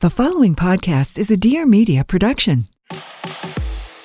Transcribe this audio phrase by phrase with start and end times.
[0.00, 2.66] The following podcast is a Dear Media production.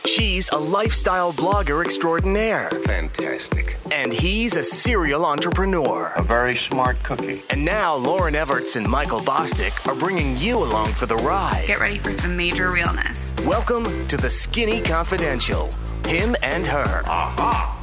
[0.08, 3.78] She's a lifestyle blogger extraordinaire, Fantastic.
[3.92, 6.12] and he's a serial entrepreneur.
[6.16, 7.44] A very smart cookie.
[7.52, 11.66] And now Lauryn Evarts and Michael Bosstick are bringing you along for the ride.
[11.68, 13.32] Get ready for some major realness.
[13.46, 15.70] Welcome to the Skinny Confidential.
[16.08, 17.04] Him and her.
[17.06, 17.80] Aha.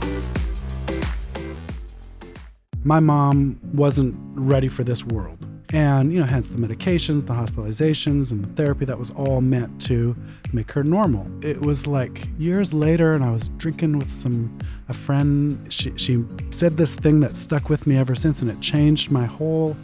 [2.83, 5.39] My mom wasn't ready for this world.
[5.73, 9.81] And, you know, hence the medications, the hospitalizations, and the therapy that was all meant
[9.83, 10.17] to
[10.53, 11.29] make her normal.
[11.45, 15.73] It was like years later, and I was drinking with some, a friend.
[15.73, 19.27] She, she said this thing that stuck with me ever since, and it changed my
[19.27, 19.77] whole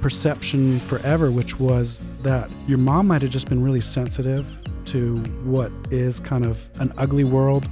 [0.00, 4.44] perception forever, which was that your mom might have just been really sensitive
[4.86, 7.68] to what is kind of an ugly world,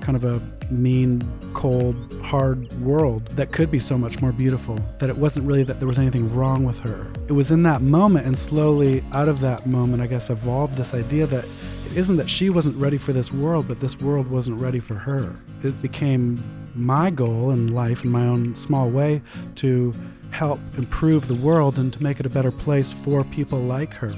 [0.00, 1.22] kind of a mean,
[1.54, 4.78] cold, hard world that could be so much more beautiful.
[4.98, 7.06] That it wasn't really that there was anything wrong with her.
[7.28, 10.94] It was in that moment, and slowly out of that moment, I guess, evolved this
[10.94, 14.60] idea that it isn't that she wasn't ready for this world, but this world wasn't
[14.60, 15.34] ready for her.
[15.62, 16.42] It became
[16.74, 19.22] my goal in life, in my own small way,
[19.56, 19.92] to
[20.30, 24.12] help improve the world and to make it a better place for people like her.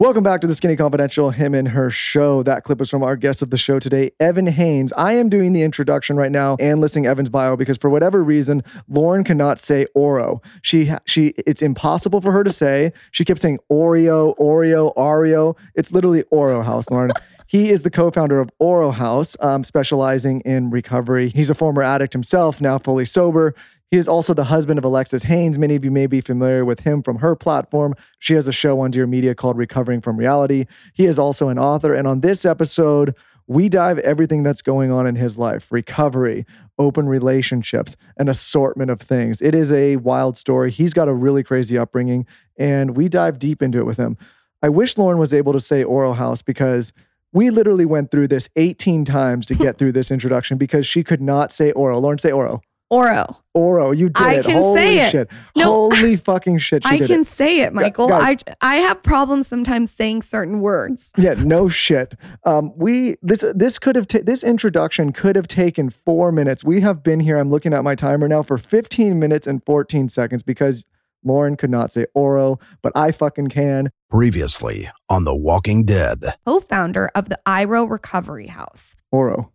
[0.00, 2.42] Welcome back to the Skinny Confidential Him and Her show.
[2.42, 4.92] That clip is from our guest of the show today, Evan Haines.
[4.94, 8.62] I am doing the introduction right now and listing Evan's bio because for whatever reason,
[8.90, 10.42] Lauryn cannot say Oro.
[10.62, 12.92] She she it's impossible for her to say.
[13.12, 15.56] She kept saying Oreo, Oreo, Oreo.
[15.76, 17.12] It's literally Oro House, Lauryn.
[17.46, 21.28] He is the co-founder of Oro House, um, specializing in recovery.
[21.28, 23.54] He's a former addict himself, now fully sober.
[23.94, 25.56] He is also the husband of Alexis Haines.
[25.56, 27.94] Many of you may be familiar with him from her platform.
[28.18, 30.66] She has a show on Dear Media called Recovering from Reality.
[30.94, 31.94] He is also an author.
[31.94, 33.14] And on this episode,
[33.46, 36.44] we dive everything that's going on in his life recovery,
[36.76, 39.40] open relationships, an assortment of things.
[39.40, 40.72] It is a wild story.
[40.72, 42.26] He's got a really crazy upbringing,
[42.58, 44.18] and we dive deep into it with him.
[44.60, 46.92] I wish Lauryn was able to say Oro House because
[47.32, 51.20] we literally went through this 18 times to get through this introduction because she could
[51.20, 52.00] not say Oro.
[52.00, 52.60] Lauryn, say Oro.
[52.94, 53.36] Oro.
[53.54, 54.44] Oro, you did I it.
[54.46, 55.10] can Holy say it.
[55.12, 55.30] shit.
[55.56, 55.64] No.
[55.90, 56.84] Holy fucking shit.
[56.84, 57.26] She I did can it.
[57.26, 58.08] say it, Michael.
[58.08, 58.38] guys.
[58.46, 61.10] I I have problems sometimes saying certain words.
[61.16, 62.14] Yeah, no shit.
[62.44, 66.64] Um, we this this could have ta- this introduction could have taken four minutes.
[66.64, 67.36] We have been here.
[67.38, 70.86] I'm looking at my timer now for 15 minutes and 14 seconds because
[71.26, 73.90] Lauryn could not say Oro, but I fucking can.
[74.10, 76.34] Previously on The Walking Dead.
[76.46, 78.94] Co-founder of the IRO Recovery House.
[79.10, 79.50] Oro.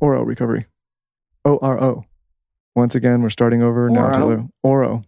[0.00, 0.66] Oro recovery.
[1.44, 2.04] O R O.
[2.74, 4.06] Once again, we're starting over now.
[4.06, 4.14] Oro?
[4.14, 4.48] Taylor.
[4.64, 5.04] Oro.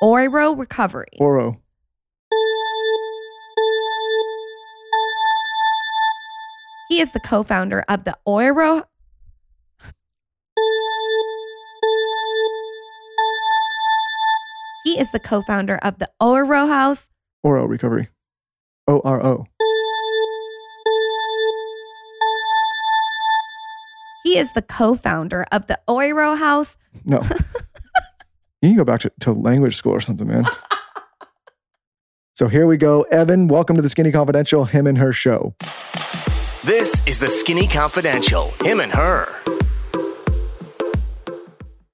[0.00, 1.08] Oro Recovery.
[1.18, 1.60] Oro.
[6.88, 8.84] He is the co-founder of the Oro.
[14.84, 17.10] He is the co-founder of the Oro House.
[17.42, 18.08] Oro recovery.
[18.88, 19.46] O R O.
[24.26, 26.76] He is the co-founder of the Oro House.
[27.04, 27.18] No.
[28.60, 30.44] you can go back to, to language school or something, man.
[32.34, 33.02] so here we go.
[33.02, 35.54] Evan, welcome to the Skinny Confidential Him and Her show.
[36.64, 38.50] This is the Skinny Confidential.
[38.64, 39.32] Him and her.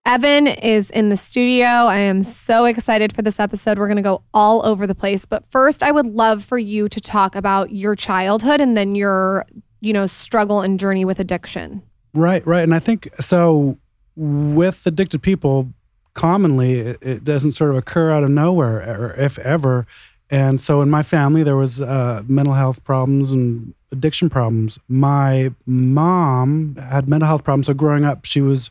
[0.06, 1.66] Evan is in the studio.
[1.66, 3.78] I am so excited for this episode.
[3.78, 5.26] We're going to go all over the place.
[5.26, 9.44] But first, I would love for you to talk about your childhood and then your,
[9.82, 11.82] you know, struggle and journey with addiction.
[12.14, 12.62] Right, right.
[12.62, 13.78] And I think so
[14.16, 15.72] with addicted people,
[16.14, 19.86] commonly it, it doesn't sort of occur out of nowhere, or if ever.
[20.30, 24.78] And so in my family, there was uh, mental health problems and addiction problems.
[24.88, 27.66] My mom had mental health problems.
[27.66, 28.70] So growing up, she was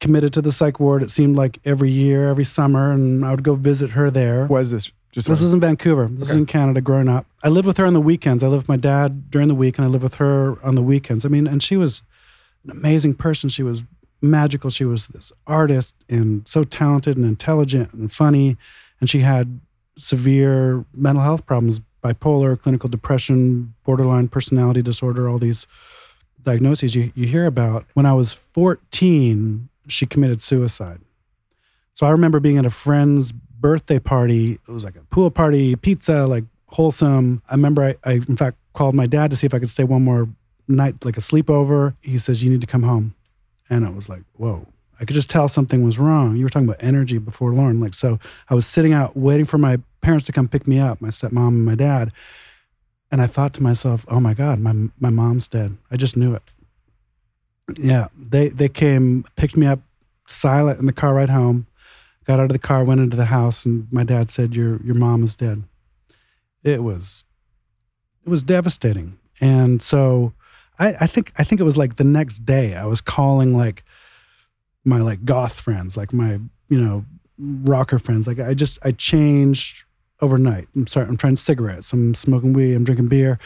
[0.00, 1.02] committed to the psych ward.
[1.02, 4.46] It seemed like every year, every summer, and I would go visit her there.
[4.46, 4.92] What is this?
[5.12, 6.06] Just This was in Vancouver.
[6.06, 7.26] This was in Canada growing up.
[7.42, 8.44] I lived with her on the weekends.
[8.44, 10.82] I lived with my dad during the week and I lived with her on the
[10.82, 11.24] weekends.
[11.24, 12.02] I mean, and she was
[12.64, 13.48] an amazing person.
[13.48, 13.84] She was
[14.20, 14.70] magical.
[14.70, 18.56] She was this artist and so talented and intelligent and funny.
[19.00, 19.60] And she had
[19.96, 25.66] severe mental health problems bipolar, clinical depression, borderline personality disorder, all these
[26.42, 27.84] diagnoses you, you hear about.
[27.94, 31.00] When I was 14, she committed suicide.
[31.94, 34.52] So I remember being at a friend's birthday party.
[34.52, 37.42] It was like a pool party, pizza, like wholesome.
[37.48, 39.84] I remember I, I, in fact, called my dad to see if I could stay
[39.84, 40.28] one more
[40.68, 41.96] night, like a sleepover.
[42.00, 43.14] He says, You need to come home.
[43.70, 44.66] And I was like, Whoa.
[45.00, 46.36] I could just tell something was wrong.
[46.36, 47.80] You were talking about energy before Lauryn.
[47.80, 48.18] Like, so
[48.48, 51.48] I was sitting out waiting for my parents to come pick me up, my stepmom
[51.48, 52.10] and my dad.
[53.10, 55.76] And I thought to myself, oh my God, my, my mom's dead.
[55.90, 56.42] I just knew it.
[57.76, 59.80] Yeah, they they came, picked me up,
[60.26, 61.66] silent in the car ride home.
[62.24, 64.94] Got out of the car, went into the house, and my dad said, "Your your
[64.94, 65.64] mom is dead."
[66.62, 67.24] It was,
[68.24, 70.32] it was devastating, and so
[70.78, 73.84] I, I think I think it was like the next day I was calling like
[74.84, 77.04] my like goth friends, like my you know
[77.38, 78.26] rocker friends.
[78.26, 79.84] Like I just I changed
[80.20, 80.68] overnight.
[80.74, 81.92] I'm sorry, I'm trying cigarettes.
[81.92, 82.74] I'm smoking weed.
[82.74, 83.38] I'm drinking beer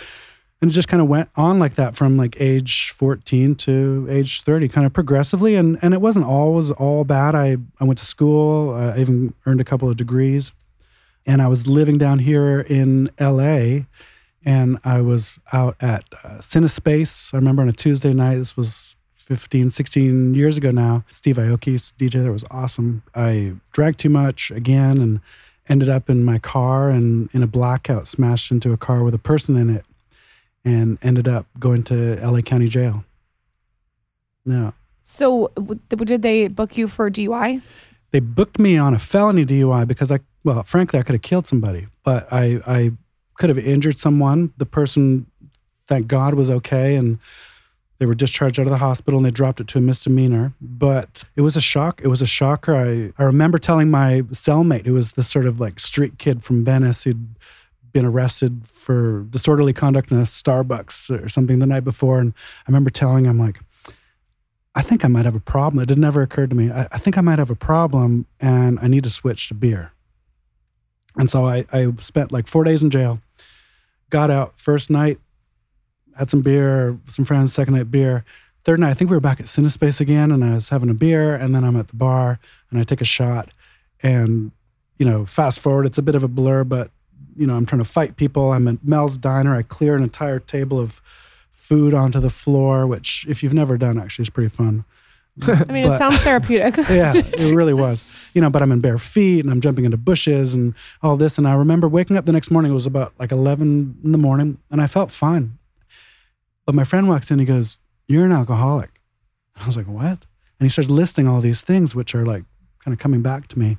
[0.62, 4.42] and it just kind of went on like that from like age 14 to age
[4.42, 8.06] 30 kind of progressively and and it wasn't always all bad i i went to
[8.06, 10.52] school i even earned a couple of degrees
[11.26, 13.80] and i was living down here in la
[14.44, 18.96] and i was out at uh, cinespace i remember on a tuesday night this was
[19.16, 24.50] 15 16 years ago now steve aoki dj there was awesome i drank too much
[24.50, 25.20] again and
[25.68, 29.18] ended up in my car and in a blackout smashed into a car with a
[29.18, 29.84] person in it
[30.64, 33.04] and ended up going to LA County Jail.
[34.44, 34.72] Yeah.
[35.02, 37.62] So, w- did they book you for DUI?
[38.10, 41.46] They booked me on a felony DUI because I, well, frankly, I could have killed
[41.46, 42.92] somebody, but I, I
[43.36, 44.52] could have injured someone.
[44.56, 45.26] The person,
[45.86, 47.18] thank God, was okay, and
[48.02, 50.54] they were discharged out of the hospital and they dropped it to a misdemeanor.
[50.60, 52.00] But it was a shock.
[52.02, 52.74] It was a shocker.
[52.74, 56.64] I, I remember telling my cellmate, who was this sort of like street kid from
[56.64, 57.36] Venice, who'd
[57.92, 62.18] been arrested for disorderly conduct in a Starbucks or something the night before.
[62.18, 62.34] And
[62.66, 63.60] I remember telling him, like,
[64.74, 65.80] I think I might have a problem.
[65.82, 66.72] It had never occurred to me.
[66.72, 69.92] I, I think I might have a problem and I need to switch to beer.
[71.16, 73.20] And so I, I spent like four days in jail,
[74.10, 75.18] got out first night,
[76.16, 78.24] had some beer, some friends, second night beer.
[78.64, 80.94] Third night, I think we were back at Cinespace again, and I was having a
[80.94, 82.38] beer, and then I'm at the bar,
[82.70, 83.48] and I take a shot,
[84.02, 84.52] and
[84.98, 86.90] you know, fast forward, it's a bit of a blur, but
[87.36, 88.52] you know, I'm trying to fight people.
[88.52, 89.56] I'm at Mel's Diner.
[89.56, 91.00] I clear an entire table of
[91.50, 94.84] food onto the floor, which, if you've never done, actually is pretty fun.
[95.42, 96.76] I mean, But- it sounds therapeutic.
[96.90, 98.04] yeah, it really was.
[98.34, 101.38] You know, but I'm in bare feet and I'm jumping into bushes and all this.
[101.38, 102.70] And I remember waking up the next morning.
[102.70, 105.58] It was about like 11 in the morning, and I felt fine.
[106.66, 107.38] But my friend walks in.
[107.38, 109.00] He goes, "You're an alcoholic."
[109.56, 110.26] I was like, "What?"
[110.58, 112.44] And he starts listing all these things, which are like
[112.84, 113.78] kind of coming back to me.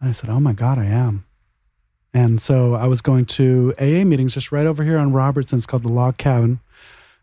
[0.00, 1.24] And I said, "Oh my God, I am."
[2.14, 5.58] And so I was going to AA meetings just right over here on Robertson.
[5.58, 6.60] It's called the Log Cabin.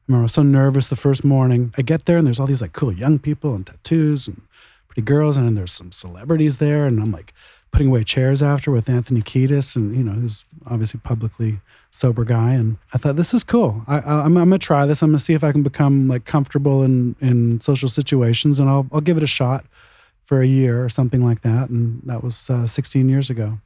[0.07, 1.73] I remember I was so nervous the first morning.
[1.79, 4.41] I get there and there's all these like cool young people and tattoos and
[4.87, 7.33] pretty girls, and then there's some celebrities there, and I'm like
[7.71, 11.59] putting away chairs after with Anthony Kiedis, and you know who's obviously publicly
[11.91, 13.83] sober guy, and I thought this is cool.
[13.87, 15.01] I, I, I'm, I'm gonna try this.
[15.01, 18.87] I'm gonna see if I can become like comfortable in in social situations, and I'll
[18.91, 19.65] I'll give it a shot
[20.23, 23.59] for a year or something like that, and that was uh, 16 years ago.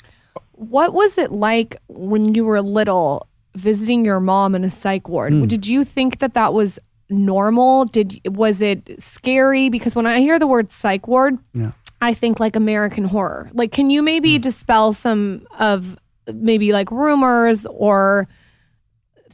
[0.53, 5.33] What was it like when you were little visiting your mom in a psych ward?
[5.33, 5.47] Mm.
[5.47, 6.79] Did you think that that was
[7.09, 7.85] normal?
[7.85, 9.69] Did was it scary?
[9.69, 11.71] Because when I hear the word psych ward, Yeah.
[12.01, 13.49] I think like American horror.
[13.53, 14.41] Like, can you maybe Mm.
[14.41, 15.97] dispel some of
[16.33, 18.27] maybe like rumors or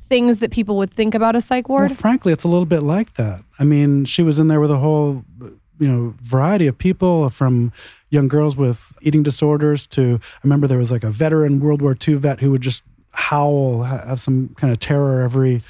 [0.09, 1.89] things that people would think about a psych ward?
[1.89, 3.41] Well, frankly, it's a little bit like that.
[3.59, 5.25] I mean, she was in there with a whole,
[5.79, 7.71] you know, variety of people from
[8.09, 11.95] young girls with eating disorders to, I remember there was like a veteran World War
[12.07, 12.83] II vet who would just
[13.15, 15.61] howl, have some kind of terror every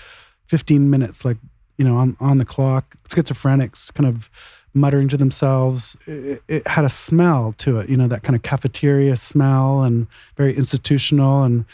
[0.48, 1.38] 15 minutes, like,
[1.78, 2.96] you know, on, on the clock.
[3.10, 4.30] Schizophrenics kind of
[4.74, 5.98] muttering to themselves.
[6.06, 10.08] It, it had a smell to it, you know, that kind of cafeteria smell and
[10.36, 11.44] very institutional.
[11.44, 11.66] And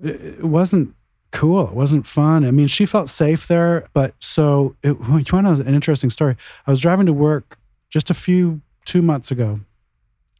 [0.00, 0.94] it, it wasn't
[1.32, 1.68] cool.
[1.68, 2.44] It wasn't fun.
[2.44, 6.10] I mean, she felt safe there, but so it, you want to know an interesting
[6.10, 6.36] story?
[6.66, 7.58] I was driving to work
[7.88, 9.60] just a few two months ago,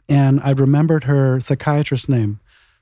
[0.09, 2.40] and I remembered her psychiatrist's name,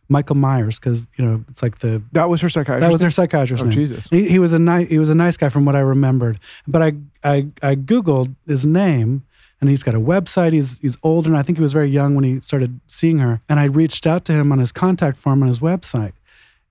[0.09, 2.81] Michael Myers, because you know it's like the That was her psychiatrist.
[2.87, 3.75] that was her psychiatrist's Oh, name.
[3.75, 4.09] Jesus.
[4.09, 6.39] He, he was a nice he was a nice guy from what I remembered.
[6.67, 9.25] But I I I googled his name
[9.61, 10.53] and he's got a website.
[10.53, 13.41] He's he's older and I think he was very young when he started seeing her.
[13.49, 16.13] And I reached out to him on his contact form on his website.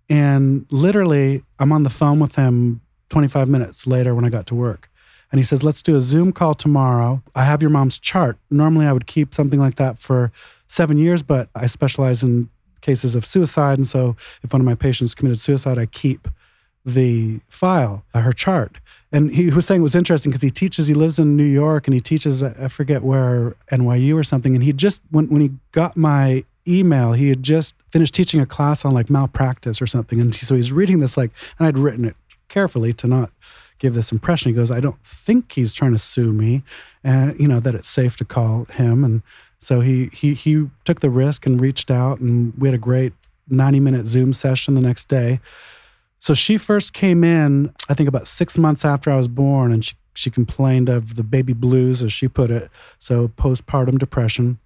[0.10, 4.56] And literally I'm on the phone with him 25 minutes later when I got to
[4.56, 4.90] work.
[5.32, 7.22] And he says, "Let's do a Zoom call tomorrow.
[7.36, 8.38] I have your mom's chart.
[8.50, 10.32] Normally I would keep something like that for
[10.68, 12.50] 7 years, but I specialize in
[12.82, 16.28] cases of suicide and so if one of my patients committed suicide, I keep
[16.86, 18.78] the file, uh, her chart.
[19.12, 21.88] And he was saying it was interesting because he teaches, he lives in New York
[21.88, 24.56] and he teaches, I forget where, NYU or something.
[24.56, 28.46] And he just, when, when he got my email, he had just finished teaching a
[28.46, 30.20] class on like malpractice or something.
[30.20, 32.16] And so he's reading this like, and I'd written it
[32.48, 33.32] carefully to not
[33.80, 34.52] give this impression.
[34.52, 36.64] He goes, I don't think he's trying to sue me
[37.04, 39.04] and, you know, that it's safe to call him.
[39.04, 39.22] And
[39.60, 43.14] so he, he, he took the risk and reached out and we had a great
[43.50, 45.40] 90 minute Zoom session the next day.
[46.20, 49.86] So she first came in, I think about six months after I was born, and
[49.86, 54.58] she she complained of the baby blues, as she put it, so postpartum depression.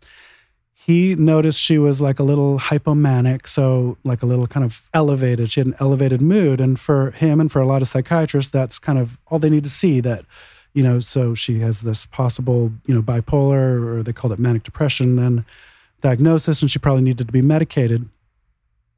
[0.74, 5.52] He noticed she was like a little hypomanic, so like a little kind of elevated.
[5.52, 6.62] She had an elevated mood.
[6.62, 9.66] And for him and for a lot of psychiatrists, that's kind of all they need
[9.66, 10.24] to see that,
[10.74, 14.64] you know, so she has this possible, you know, bipolar or they called it manic
[14.64, 15.46] depression and
[16.02, 18.10] diagnosis, and she probably needed to be medicated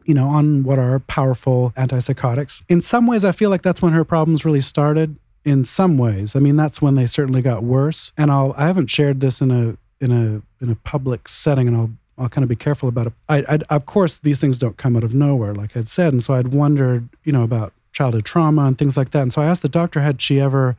[0.05, 2.61] you know, on what are powerful antipsychotics.
[2.69, 5.15] In some ways, I feel like that's when her problems really started.
[5.45, 8.13] In some ways, I mean, that's when they certainly got worse.
[8.17, 11.75] And I'll I haven't shared this in a in a in a public setting, and
[11.75, 13.13] I'll I'll kind of be careful about it.
[13.27, 16.23] I, I of course these things don't come out of nowhere, like I'd said, and
[16.23, 19.21] so I'd wondered, you know, about childhood trauma and things like that.
[19.21, 20.77] And so I asked the doctor, had she ever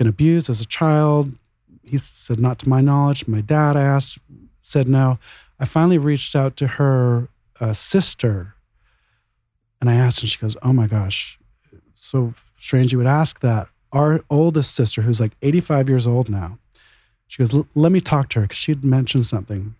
[0.00, 1.30] been abused as a child?
[1.84, 3.28] He said, not to my knowledge.
[3.28, 4.16] My dad asked,
[4.62, 5.18] said no.
[5.58, 7.28] I finally reached out to her
[7.60, 8.54] a sister.
[9.78, 11.38] And I asked, and she goes, Oh my gosh,
[11.94, 13.68] so strange you would ask that.
[13.92, 16.58] Our oldest sister, who's like 85 years old now,
[17.26, 19.74] she goes, Let me talk to her because she'd mentioned something.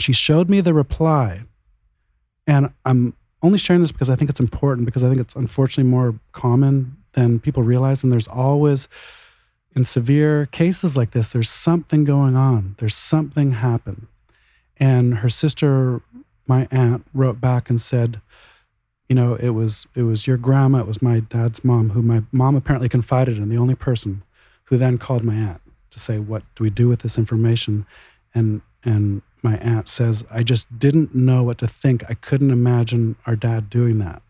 [0.00, 1.42] She showed me the reply.
[2.48, 5.88] And I'm only sharing this because I think it's important because I think it's unfortunately
[5.88, 8.02] more common than people realize.
[8.02, 8.88] And there's always,
[9.76, 14.06] in severe cases like this, there's something going on, there's something happened.
[14.78, 16.02] And her sister
[16.46, 18.20] my aunt wrote back and said,
[19.08, 22.22] you know, it was it was your grandma, it was my dad's mom, who my
[22.32, 24.22] mom apparently confided in, the only person
[24.64, 27.86] who then called my aunt to say, what do we do with this information?
[28.34, 32.02] And and my aunt says, I just didn't know what to think.
[32.08, 34.22] I couldn't imagine our dad doing that.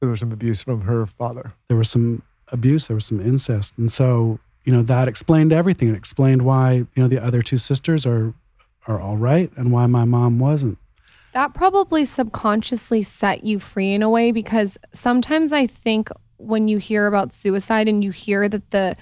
[0.00, 1.54] There was some abuse from her father.
[1.68, 3.74] There was some abuse, there was some incest.
[3.76, 5.88] And so, you know, that explained everything.
[5.88, 8.34] It explained why, you know, the other two sisters are
[8.86, 10.78] are all right and why my mom wasn't.
[11.32, 16.78] That probably subconsciously set you free in a way because sometimes I think when you
[16.78, 18.96] hear about suicide and you hear that the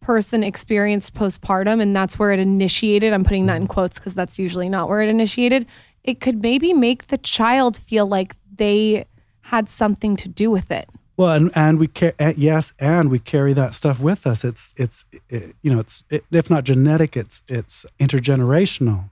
[0.00, 3.72] person experienced postpartum and that's where it initiated, I'm putting that in mm-hmm.
[3.72, 5.66] quotes because that's usually not where it initiated,
[6.04, 9.06] it could maybe make the child feel like they
[9.40, 10.88] had something to do with it.
[11.16, 14.44] Well, and and we ca- yes, and we carry that stuff with us.
[14.44, 19.10] It's it's it, you know it's it, if not genetic, it's it's intergenerational.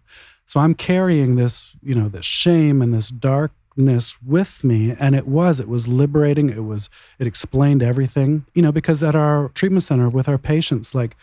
[0.51, 4.97] So I'm carrying this, you know, this shame and this darkness with me.
[4.99, 6.51] And it was, it was liberating.
[6.51, 6.91] It was,
[7.21, 11.17] it explained everything, you know, because at our treatment center with our patients, like,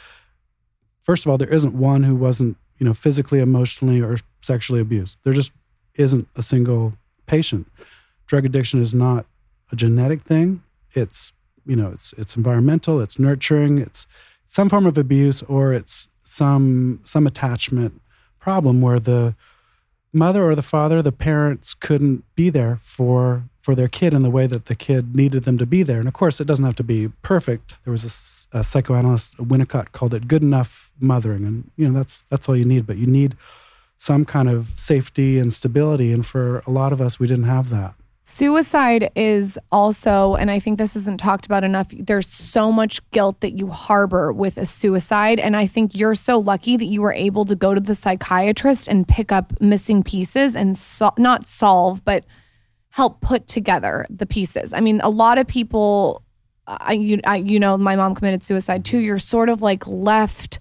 [1.03, 5.17] first of all, there isn't one who wasn't, you know, physically, emotionally, or sexually abused.
[5.25, 5.51] There just
[5.95, 6.93] isn't a single
[7.25, 7.69] patient.
[8.27, 9.25] Drug addiction is not
[9.73, 10.63] a genetic thing.
[10.97, 11.33] It's,
[11.65, 14.07] you know, it's it's environmental, it's nurturing, it's
[14.47, 18.01] some form of abuse, or it's some some attachment
[18.39, 19.35] problem where the
[20.13, 24.29] mother or the father, the parents couldn't be there for for their kid in the
[24.29, 25.99] way that the kid needed them to be there.
[25.99, 27.75] And of course, it doesn't have to be perfect.
[27.83, 32.23] There was a, a psychoanalyst, Winnicott, called it good enough mothering, and you know that's
[32.29, 32.87] that's all you need.
[32.87, 33.35] But you need
[33.97, 37.69] some kind of safety and stability, and for a lot of us, we didn't have
[37.69, 37.93] that.
[38.29, 43.39] Suicide is also, and I think this isn't talked about enough, there's so much guilt
[43.39, 45.39] that you harbor with a suicide.
[45.39, 48.89] And I think you're so lucky that you were able to go to the psychiatrist
[48.89, 50.77] and pick up missing pieces and
[51.17, 52.25] not solve, but
[52.89, 54.73] help put together the pieces.
[54.73, 56.21] I mean, a lot of people,
[56.67, 58.99] I, you, I, you know, my mom committed suicide too.
[58.99, 60.59] You're sort of like left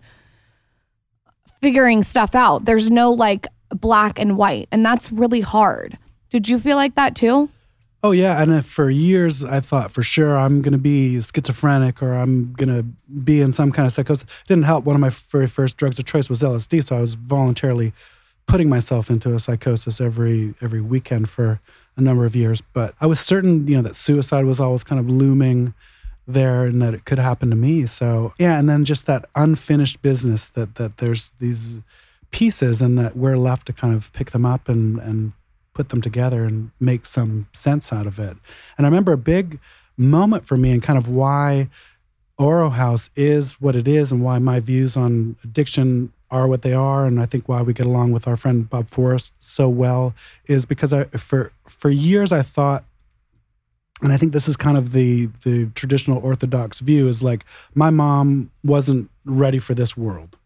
[1.60, 2.64] figuring stuff out.
[2.64, 5.98] There's no like black and white, and that's really hard.
[6.30, 7.50] Did you feel like that too?
[8.06, 12.12] Oh yeah, and for years I thought for sure I'm going to be schizophrenic or
[12.14, 12.84] I'm going to
[13.24, 14.22] be in some kind of psychosis.
[14.22, 14.84] It didn't help.
[14.84, 17.92] One of my very first drugs of choice was LSD, so I was voluntarily
[18.46, 21.58] putting myself into a psychosis every every weekend for
[21.96, 22.60] a number of years.
[22.60, 25.74] But I was certain, you know, that suicide was always kind of looming
[26.28, 27.86] there and that it could happen to me.
[27.86, 31.80] So yeah, and then just that unfinished business that that there's these
[32.30, 35.32] pieces and that we're left to kind of pick them up and and
[35.76, 38.36] put them together and make some sense out of it.
[38.76, 39.60] And I remember a big
[39.96, 41.68] moment for me and kind of why
[42.38, 46.72] Oro House is what it is and why my views on addiction are what they
[46.72, 50.12] are and I think why we get along with our friend Bob Forrest so well
[50.46, 52.84] is because I for for years I thought
[54.02, 57.90] and I think this is kind of the the traditional orthodox view is like my
[57.90, 60.36] mom wasn't ready for this world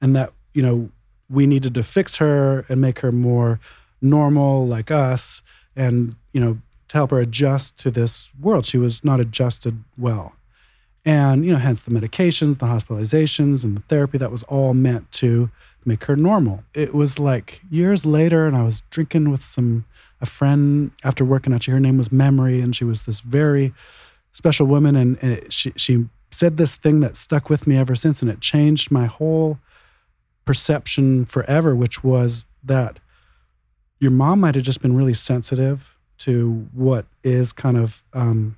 [0.00, 0.88] and that you know
[1.28, 3.60] we needed to fix her and make her more
[4.00, 5.42] normal like us
[5.76, 8.64] and you know to help her adjust to this world.
[8.64, 10.34] She was not adjusted well.
[11.04, 15.10] And you know hence the medications the hospitalizations and the therapy that was all meant
[15.12, 15.50] to
[15.84, 16.64] make her normal.
[16.74, 19.84] It was like years later and i was drinking with some
[20.20, 23.72] a friend after working actually her name was memory and she was this very
[24.32, 28.22] special woman and, and she she said this thing that stuck with me ever since,
[28.22, 29.58] and it changed my whole
[30.44, 33.00] perception forever, which was that
[34.00, 38.56] your mom might have just been really sensitive to what is kind of um,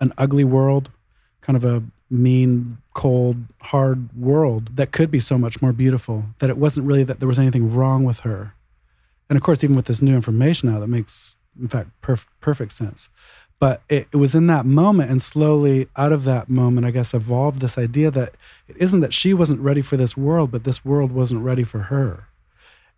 [0.00, 0.90] an ugly world,
[1.40, 6.24] kind of a mean, cold, hard world that could be so much more beautiful.
[6.40, 8.54] That it wasn't really that there was anything wrong with her.
[9.28, 12.72] And of course, even with this new information now, that makes, in fact, perf- perfect
[12.72, 13.08] sense.
[13.60, 17.12] But it, it was in that moment, and slowly out of that moment, I guess,
[17.12, 18.34] evolved this idea that
[18.66, 21.80] it isn't that she wasn't ready for this world, but this world wasn't ready for
[21.82, 22.26] her.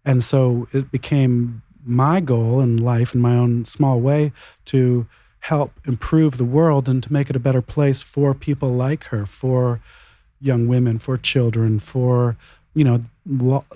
[0.04, 4.32] And so it became my goal in life, in my own small way,
[4.66, 5.06] to
[5.40, 9.26] help improve the world and to make it a better place for people like her,
[9.26, 9.80] for
[10.40, 12.36] young women, for children, for
[12.74, 13.04] you know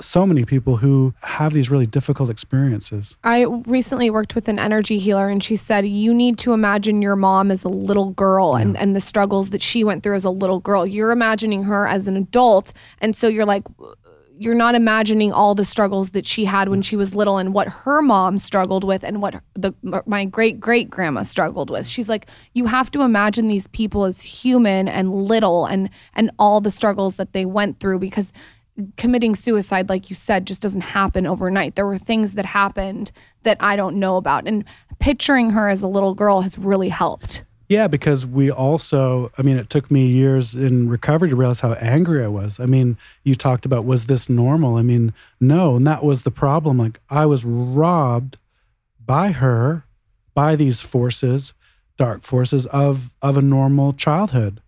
[0.00, 3.16] so many people who have these really difficult experiences.
[3.22, 7.14] I recently worked with an energy healer and she said you need to imagine your
[7.14, 10.30] mom as a little girl and, and the struggles that she went through as a
[10.30, 10.84] little girl.
[10.84, 13.62] You're imagining her as an adult and so you're like
[14.38, 17.68] you're not imagining all the struggles that she had when she was little and what
[17.68, 19.72] her mom struggled with and what the
[20.04, 21.86] my great great grandma struggled with.
[21.86, 26.60] She's like you have to imagine these people as human and little and and all
[26.60, 28.32] the struggles that they went through because
[28.98, 31.74] committing suicide like you said just doesn't happen overnight.
[31.74, 33.12] There were things that happened
[33.44, 34.64] that I don't know about and
[34.98, 37.44] picturing her as a little girl has really helped.
[37.68, 41.72] Yeah, because we also, I mean, it took me years in recovery to realize how
[41.74, 42.60] angry I was.
[42.60, 44.76] I mean, you talked about, was this normal?
[44.76, 45.76] I mean, no.
[45.76, 46.78] And that was the problem.
[46.78, 48.38] Like, I was robbed
[49.04, 49.84] by her,
[50.32, 51.54] by these forces,
[51.96, 54.60] dark forces, of, of a normal childhood.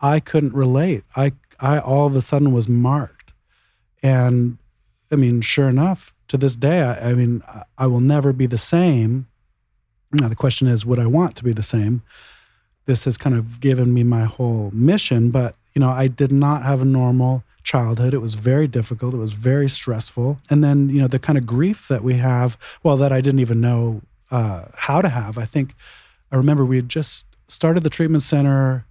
[0.00, 1.02] I couldn't relate.
[1.16, 3.32] I, I all of a sudden was marked.
[4.00, 4.58] And
[5.10, 8.46] I mean, sure enough, to this day, I, I mean, I, I will never be
[8.46, 9.26] the same.
[10.12, 12.02] Now, the question is, would I want to be the same?
[12.86, 15.30] This has kind of given me my whole mission.
[15.30, 18.14] But, you know, I did not have a normal childhood.
[18.14, 19.14] It was very difficult.
[19.14, 20.38] It was very stressful.
[20.50, 23.40] And then, you know, the kind of grief that we have, well, that I didn't
[23.40, 25.38] even know uh, how to have.
[25.38, 25.74] I think
[26.30, 28.84] I remember we had just started the treatment center.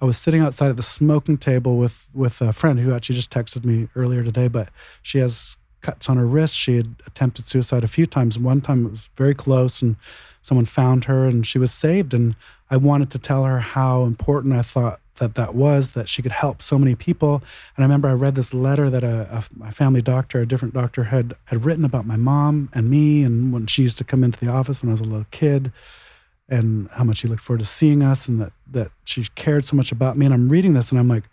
[0.00, 3.30] I was sitting outside at the smoking table with with a friend who actually just
[3.30, 4.70] texted me earlier today, but
[5.02, 6.54] she has cuts on her wrist.
[6.54, 8.38] She had attempted suicide a few times.
[8.38, 9.96] One time it was very close and
[10.42, 12.14] someone found her and she was saved.
[12.14, 12.36] And
[12.70, 16.32] I wanted to tell her how important I thought that that was, that she could
[16.32, 17.42] help so many people.
[17.76, 20.74] And I remember I read this letter that a, a, my family doctor, a different
[20.74, 24.24] doctor, had had written about my mom and me, and when she used to come
[24.24, 25.72] into the office when I was a little kid,
[26.48, 29.76] and how much she looked forward to seeing us, and that that she cared so
[29.76, 30.24] much about me.
[30.26, 31.24] And I'm reading this, and I'm like,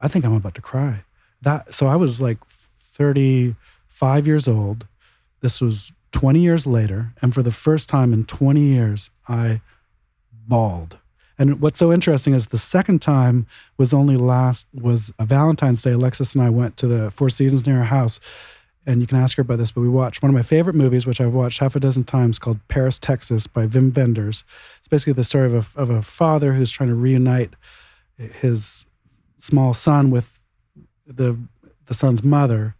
[0.00, 1.04] I think I'm about to cry.
[1.42, 4.86] That so I was like 35 years old.
[5.40, 9.60] This was 20 years later, and for the first time in 20 years, I
[10.46, 10.96] bawled.
[11.36, 13.48] And what's so interesting is the second time
[13.78, 15.90] was only last was a Valentine's Day.
[15.90, 18.20] Alexis and I went to the Four Seasons near our house,
[18.86, 19.72] and you can ask her about this.
[19.72, 22.38] But we watched one of my favorite movies, which I've watched half a dozen times,
[22.38, 24.44] called Paris, Texas, by Wim Wenders.
[24.78, 27.54] It's basically the story of a, of a father who's trying to reunite
[28.16, 28.86] his
[29.36, 30.38] small son with
[31.04, 31.36] the
[31.86, 32.76] the son's mother,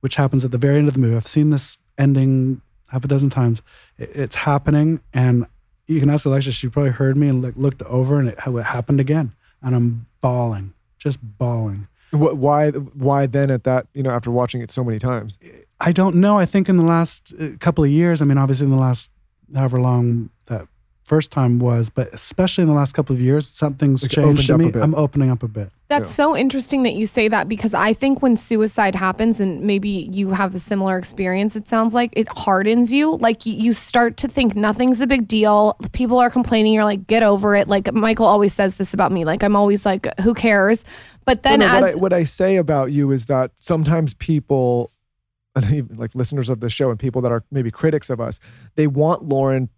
[0.00, 1.16] which happens at the very end of the movie.
[1.16, 3.62] I've seen this ending half a dozen times.
[3.98, 5.46] It's happening, and
[5.86, 6.54] you can ask Alexis.
[6.54, 10.06] She probably heard me and like looked over, and it, it happened again, and I'm
[10.20, 11.88] bawling, just bawling.
[12.10, 12.70] What, why?
[12.70, 13.50] Why then?
[13.50, 15.38] At that, you know, after watching it so many times,
[15.80, 16.38] I don't know.
[16.38, 18.22] I think in the last uh, couple of years.
[18.22, 19.10] I mean, obviously in the last
[19.54, 20.68] however long that
[21.02, 24.58] first time was, but especially in the last couple of years, something's Like, changed to
[24.58, 24.72] me.
[24.74, 25.70] I'm opening up a bit.
[25.88, 30.08] That's so interesting that you say that because I think when suicide happens, and maybe
[30.12, 33.16] you have a similar experience, it sounds like it hardens you.
[33.16, 35.76] Like you, start to think nothing's a big deal.
[35.92, 36.72] People are complaining.
[36.72, 37.68] You're like, get over it.
[37.68, 39.24] Like Michael always says this about me.
[39.24, 40.84] Like I'm always like, who cares?
[41.26, 44.90] But then no, as what, I, what I say about you is that sometimes people,
[45.54, 48.40] like listeners of the show and people that are maybe critics of us,
[48.76, 49.68] they want Lauryn.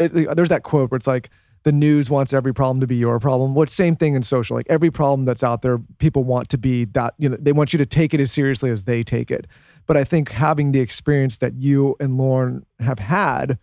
[0.00, 1.30] It, there's that quote where it's like
[1.64, 3.54] the news wants every problem to be your problem.
[3.54, 4.54] What same thing in social?
[4.54, 7.14] Like every problem that's out there, people want to be that.
[7.18, 9.46] You know, they want you to take it as seriously as they take it.
[9.86, 13.58] But I think having the experience that you and Lauryn have had,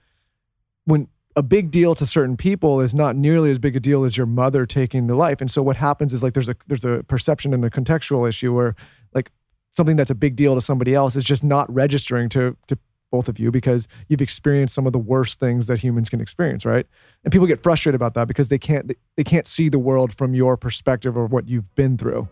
[0.86, 4.18] when a big deal to certain people is not nearly as big a deal as
[4.18, 5.40] your mother taking the life.
[5.40, 8.54] And so what happens is like there's a there's a perception and a contextual issue
[8.54, 8.76] where
[9.14, 9.32] like
[9.72, 12.78] something that's a big deal to somebody else is just not registering to to
[13.12, 16.66] both of you because you've experienced some of the worst things that humans can experience,
[16.66, 16.88] right?
[17.24, 20.34] And people get frustrated about that because they can't they can't see the world from
[20.34, 22.28] your perspective or what you've been through.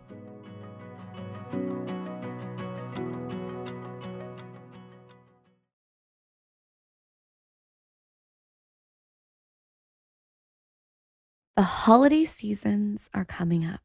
[11.59, 13.81] The holiday seasons are coming up.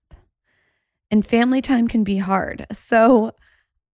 [1.10, 2.66] And family time can be hard.
[2.70, 3.32] So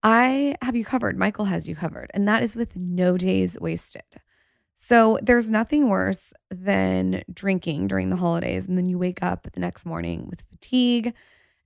[0.02, 1.18] I have you covered.
[1.18, 2.10] Michael has you covered.
[2.14, 4.02] And that is with no days wasted.
[4.76, 9.60] So there's nothing worse than drinking during the holidays and then you wake up the
[9.60, 11.12] next morning with fatigue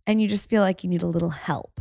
[0.07, 1.81] and you just feel like you need a little help.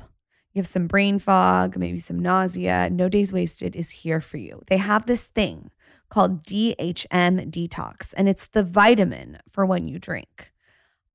[0.54, 2.90] You have some brain fog, maybe some nausea.
[2.92, 4.62] No Days Wasted is here for you.
[4.68, 5.72] They have this thing
[6.10, 10.52] called DHM Detox, and it's the vitamin for when you drink.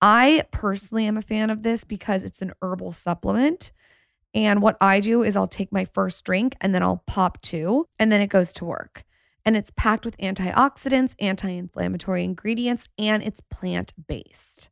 [0.03, 3.70] I personally am a fan of this because it's an herbal supplement.
[4.38, 7.88] And what I do is I'll take my first drink and then I'll pop two,
[7.98, 9.03] and then it goes to work.
[9.44, 14.70] And it's packed with antioxidants, anti inflammatory ingredients, and it's plant based.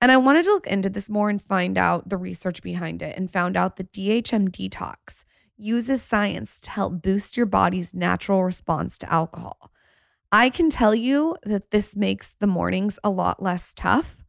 [0.00, 3.16] And I wanted to look into this more and find out the research behind it
[3.16, 5.24] and found out that DHM Detox
[5.56, 9.70] uses science to help boost your body's natural response to alcohol.
[10.32, 14.24] I can tell you that this makes the mornings a lot less tough.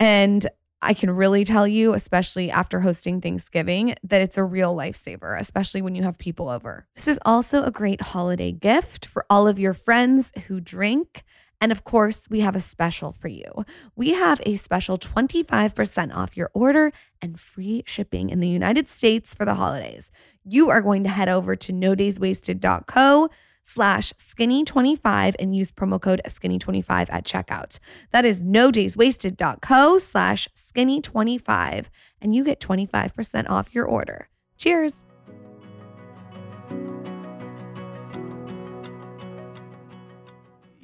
[0.00, 0.44] And
[0.82, 5.82] I can really tell you, especially after hosting Thanksgiving, that it's a real lifesaver, especially
[5.82, 6.86] when you have people over.
[6.94, 11.24] This is also a great holiday gift for all of your friends who drink.
[11.60, 13.64] And of course, we have a special for you.
[13.94, 19.34] We have a special 25% off your order and free shipping in the United States
[19.34, 20.10] for the holidays.
[20.44, 23.30] You are going to head over to nodayswasted.co
[23.66, 27.78] slash skinny25 and use promo code skinny25 at checkout.
[28.12, 31.86] That is nodayswasted.co slash skinny25
[32.22, 34.28] and you get 25% off your order.
[34.56, 35.04] Cheers.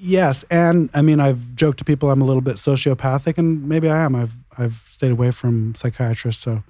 [0.05, 3.88] Yes, and I mean I've joked to people I'm a little bit sociopathic, and maybe
[3.88, 4.16] I am.
[4.16, 6.64] I've I've stayed away from psychiatrists, so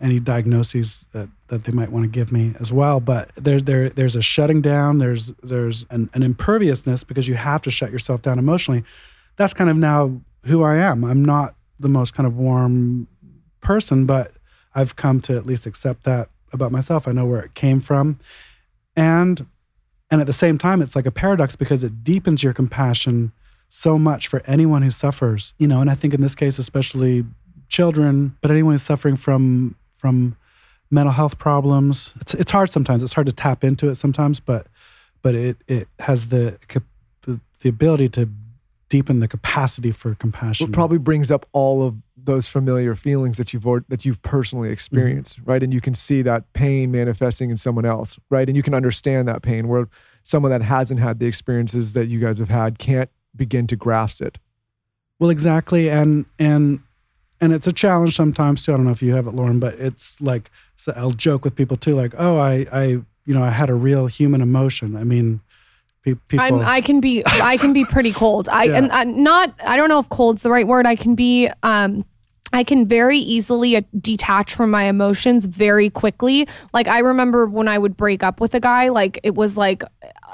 [0.00, 3.00] any diagnoses that, that they might want to give me as well.
[3.00, 4.98] But there's there there's a shutting down.
[4.98, 8.84] There's there's an, an imperviousness because you have to shut yourself down emotionally.
[9.36, 11.04] That's kind of now who I am.
[11.04, 13.08] I'm not the most kind of warm
[13.60, 14.32] person, but
[14.74, 17.08] I've come to at least accept that about myself.
[17.08, 18.18] I know where it came from,
[18.96, 19.46] and
[20.10, 23.32] and at the same time, it's like a paradox because it deepens your compassion
[23.68, 25.54] so much for anyone who suffers.
[25.58, 27.24] You know, and I think in this case, especially
[27.68, 30.36] children, but anyone who's suffering from from
[30.90, 32.12] mental health problems.
[32.20, 33.02] It's it's hard sometimes.
[33.02, 34.66] It's hard to tap into it sometimes, but
[35.22, 36.58] but it it has the
[37.22, 38.28] the, the ability to
[38.90, 40.68] deepen the capacity for compassion.
[40.68, 44.68] It probably brings up all of those familiar feelings that you've or, that you've personally
[44.68, 45.50] experienced, mm-hmm.
[45.50, 45.62] right?
[45.62, 48.46] And you can see that pain manifesting in someone else, right?
[48.46, 49.88] And you can understand that pain where
[50.22, 54.20] someone that hasn't had the experiences that you guys have had can't begin to grasp
[54.20, 54.38] it.
[55.18, 56.80] Well, exactly, and and
[57.44, 58.72] and it's a challenge sometimes too.
[58.72, 61.54] I don't know if you have it, Lauryn, but it's like so I'll joke with
[61.54, 63.04] people too, like, oh, I I you
[63.34, 64.96] know I had a real human emotion.
[64.96, 65.40] I mean
[66.04, 66.40] people.
[66.40, 68.48] I'm, I can be I can be pretty cold.
[68.48, 68.76] I yeah.
[68.76, 70.86] and I, not I don't know if cold's the right word.
[70.86, 72.04] I can be um
[72.54, 76.46] I can very easily uh, detach from my emotions very quickly.
[76.72, 79.82] Like I remember when I would break up with a guy, like it was like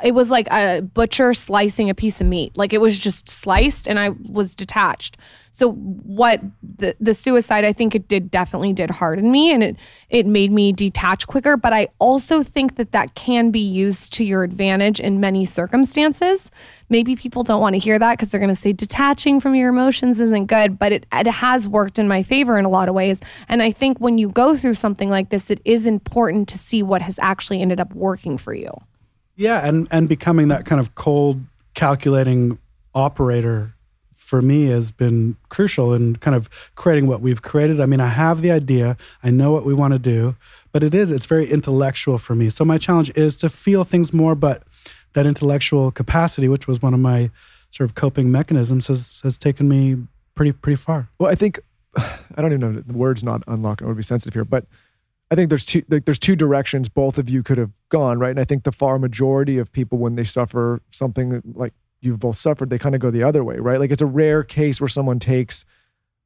[0.04, 2.56] it was like a butcher slicing a piece of meat.
[2.58, 5.16] Like it was just sliced and I was detached.
[5.50, 9.76] So what the the suicide I think it did definitely did harden me and it
[10.10, 14.24] it made me detach quicker, but I also think that that can be used to
[14.24, 16.50] your advantage in many circumstances.
[16.90, 19.68] Maybe people don't want to hear that because they're going to say detaching from your
[19.70, 22.94] emotions isn't good, but it, it has worked in my favor in a lot of
[22.94, 23.20] ways.
[23.48, 26.82] And I think when you go through something like this, it is important to see
[26.82, 28.72] what has actually ended up working for you.
[29.36, 31.40] Yeah, and and becoming that kind of cold,
[31.74, 32.58] calculating
[32.94, 33.74] operator
[34.30, 37.80] for me has been crucial in kind of creating what we've created.
[37.80, 40.36] I mean, I have the idea, I know what we want to do,
[40.70, 42.48] but it is it's very intellectual for me.
[42.48, 44.62] So my challenge is to feel things more, but
[45.14, 47.30] that intellectual capacity, which was one of my
[47.70, 49.96] sort of coping mechanisms, has has taken me
[50.34, 51.08] pretty pretty far.
[51.18, 51.60] Well, I think
[51.96, 53.82] I don't even know the words not unlock.
[53.82, 54.66] I would be sensitive here, but
[55.30, 58.30] I think there's two like there's two directions both of you could have gone right,
[58.30, 62.36] and I think the far majority of people when they suffer something like you've both
[62.36, 63.78] suffered, they kind of go the other way, right?
[63.78, 65.64] Like it's a rare case where someone takes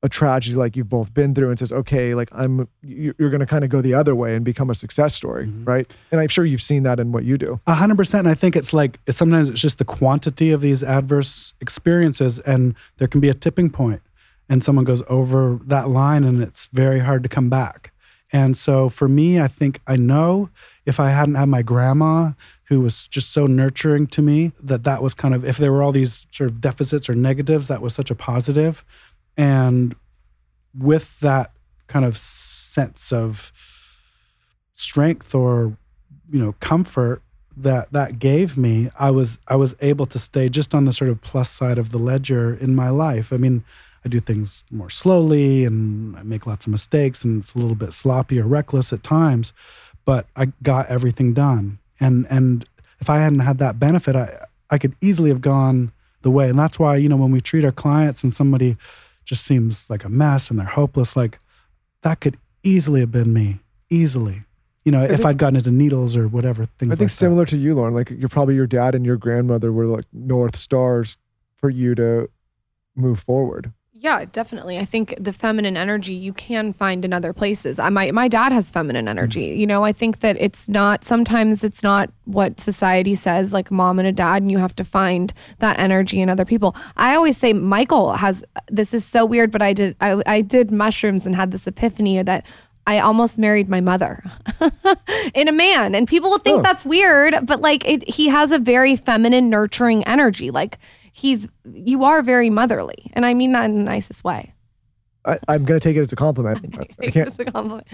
[0.05, 3.47] a tragedy like you've both been through and says, okay, like I'm, you're going to
[3.47, 5.65] kind of go the other way and become a success story, mm-hmm.
[5.65, 5.91] right?
[6.13, 7.59] And I'm sure you've seen that in what you do.
[7.67, 8.21] A hundred percent.
[8.21, 12.39] And I think it's like, it's sometimes it's just the quantity of these adverse experiences
[12.41, 14.03] and there can be a tipping point
[14.47, 17.91] and someone goes over that line and it's very hard to come back.
[18.31, 20.51] And so for me, I think I know
[20.85, 22.33] if I hadn't had my grandma
[22.65, 25.83] who was just so nurturing to me that that was kind of if there were
[25.83, 28.85] all these sort of deficits or negatives that was such a positive
[29.37, 29.95] and
[30.79, 31.53] with that
[31.87, 33.53] kind of sense of
[34.73, 35.77] strength or
[36.31, 37.23] you know comfort
[37.57, 41.09] that that gave me i was i was able to stay just on the sort
[41.09, 43.63] of plus side of the ledger in my life i mean
[44.05, 47.75] I do things more slowly and I make lots of mistakes and it's a little
[47.75, 49.53] bit sloppy or reckless at times,
[50.05, 51.79] but I got everything done.
[51.99, 52.69] And and
[53.01, 55.93] if I hadn't had that benefit, I I could easily have gone
[56.23, 56.49] the way.
[56.49, 58.77] And that's why, you know, when we treat our clients and somebody
[59.25, 61.39] just seems like a mess and they're hopeless, like
[62.03, 63.61] that could easily have been me.
[63.91, 64.45] Easily.
[64.85, 67.09] You know, I if think- I'd gotten into needles or whatever things I think like
[67.11, 67.17] that.
[67.17, 67.95] similar to you, Lauryn.
[67.95, 71.17] Like you're probably your dad and your grandmother were like north stars
[71.57, 72.29] for you to
[72.95, 73.73] move forward.
[74.05, 74.79] Yeah, definitely.
[74.79, 77.79] I think the feminine energy you can find in other places.
[77.79, 79.49] I my my dad has feminine energy.
[79.49, 79.61] Mm-hmm.
[79.61, 83.99] You know, I think that it's not sometimes it's not what society says like mom
[83.99, 86.77] and a dad and you have to find that energy in other people.
[86.99, 90.71] I always say Michael has this is so weird, but I did I I did
[90.71, 92.45] mushrooms and had this epiphany that
[92.87, 94.23] I almost married my mother
[95.35, 95.95] in a man.
[95.95, 96.63] And people will think Oh.
[96.63, 100.51] that's weird, but like it, he has a very feminine, nurturing energy.
[100.51, 100.77] Like
[101.15, 103.11] he's, you are very motherly.
[103.13, 104.53] And I mean that in the nicest way.
[105.27, 106.77] I, I'm gonna take it as a compliment.
[107.01, 107.27] I can't.
[107.27, 107.87] this as a compliment.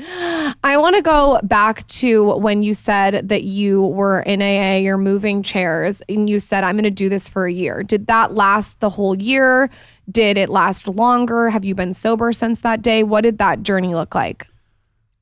[0.65, 4.99] I want to go back to when you said that you were in AA, you're
[4.99, 7.85] moving chairs, and you said, I'm going to do this for a year.
[7.85, 9.71] Did that last the whole year?
[10.11, 11.51] Did it last longer?
[11.51, 13.05] Have you been sober since that day?
[13.05, 14.49] What did that journey look like?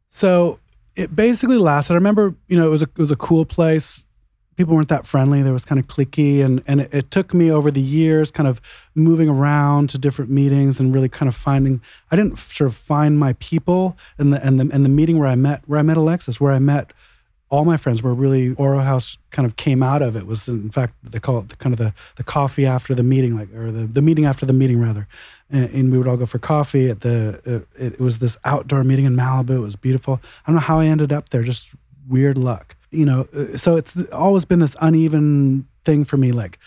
[0.09, 0.61] So
[0.97, 1.93] it basically lasted.
[1.93, 4.05] I remember, you know, it was a it was a cool place.
[4.59, 5.41] People weren't that friendly.
[5.41, 8.49] There was kind of clicky, and and it, it took me over the years, kind
[8.49, 8.61] of
[8.95, 11.81] moving around to different meetings and really kind of finding.
[12.11, 15.29] I didn't sort of find my people, and the and the and the meeting where
[15.29, 16.93] I met where I met Alexis, where I met
[17.51, 20.71] all my friends, where really Oro House kind of came out of it was in
[20.71, 23.71] fact they call it the, kind of the the coffee after the meeting, like or
[23.71, 25.07] the the meeting after the meeting rather,
[25.51, 27.65] and, we would all go for coffee at the.
[27.77, 29.51] It was this outdoor meeting in Malibu.
[29.51, 30.21] It was beautiful.
[30.45, 31.45] I don't know how I ended up there.
[31.45, 31.75] Just
[32.09, 33.29] weird luck, you know.
[33.35, 36.59] uh, So it's always been this uneven thing for me, like.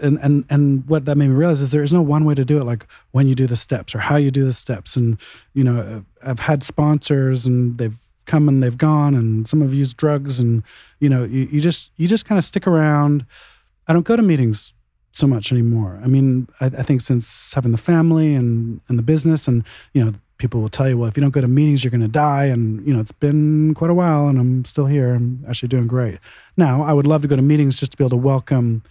[0.00, 2.44] And, and and what that made me realize is there is no one way to
[2.44, 5.18] do it like when you do the steps or how you do the steps and
[5.54, 9.96] you know I've had sponsors and they've come and they've gone and some have used
[9.96, 10.62] drugs and
[11.00, 13.26] you know you, you just you just kind of stick around
[13.88, 14.74] i don't go to meetings
[15.10, 19.02] so much anymore i mean I, I think since having the family and and the
[19.02, 21.82] business and you know people will tell you well if you don't go to meetings
[21.82, 24.86] you're going to die and you know it's been quite a while and i'm still
[24.86, 26.18] here i'm actually doing great
[26.56, 28.82] now i would love to go to meetings just to be able to welcome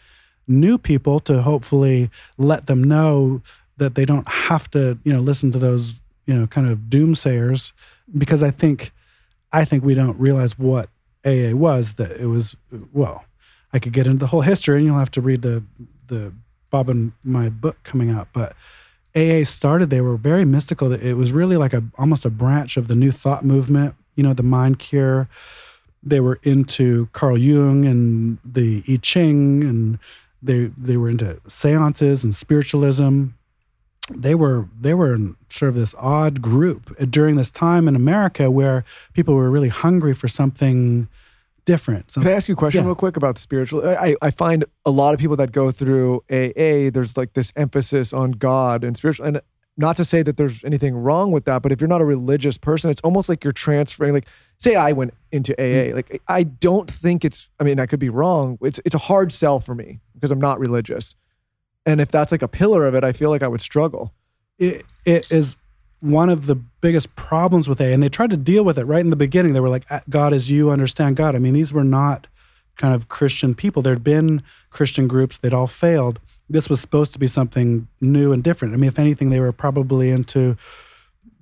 [0.47, 3.41] new people to hopefully let them know
[3.77, 7.71] that they don't have to you know listen to those you know kind of doomsayers
[8.17, 8.91] because i think
[9.51, 10.89] I think we don't realize what
[11.25, 11.93] AA was.
[11.93, 12.55] That it was
[12.93, 13.25] well,
[13.73, 15.63] I could get into the whole history, and you'll have to read the
[16.07, 16.33] the
[16.69, 18.29] Bob and my book coming out.
[18.33, 18.55] But
[19.15, 20.91] AA started; they were very mystical.
[20.91, 23.95] It was really like a almost a branch of the New Thought movement.
[24.15, 25.28] You know, the Mind Cure.
[26.04, 30.00] They were into Carl Jung and the I Ching, and
[30.41, 33.28] they they were into seances and spiritualism
[34.15, 35.17] they were they were
[35.50, 40.13] sort of this odd group during this time in America where people were really hungry
[40.13, 41.08] for something
[41.65, 42.12] different.
[42.12, 42.88] Some- Can I ask you a question Yeah.
[42.88, 43.88] real quick about the spiritual?
[43.88, 48.13] I, I find a lot of people that go through AA, there's like this emphasis
[48.13, 49.26] on God and spiritual.
[49.28, 49.41] And
[49.78, 52.58] not to say that there's anything wrong with that, but if you're not a religious
[52.58, 54.13] person, it's almost like you're transferring.
[54.13, 55.95] Like, say I went into AA, mm-hmm.
[55.95, 57.50] like I don't think it's.
[57.60, 58.58] I mean, I could be wrong.
[58.62, 61.15] It's it's a hard sell for me because I'm not religious.
[61.86, 64.13] And if that's like a pillar of it, I feel like I would struggle.
[64.60, 65.56] it, it is
[66.01, 69.01] one of the biggest problems with AA, and they tried to deal with it right
[69.01, 69.53] in the beginning.
[69.53, 72.27] They were like, God is you understand God." I mean, these were not
[72.75, 73.81] kind of Christian people.
[73.81, 76.19] There'd been Christian groups; they'd all failed.
[76.49, 78.73] This was supposed to be something new and different.
[78.73, 80.57] I mean, if anything, they were probably into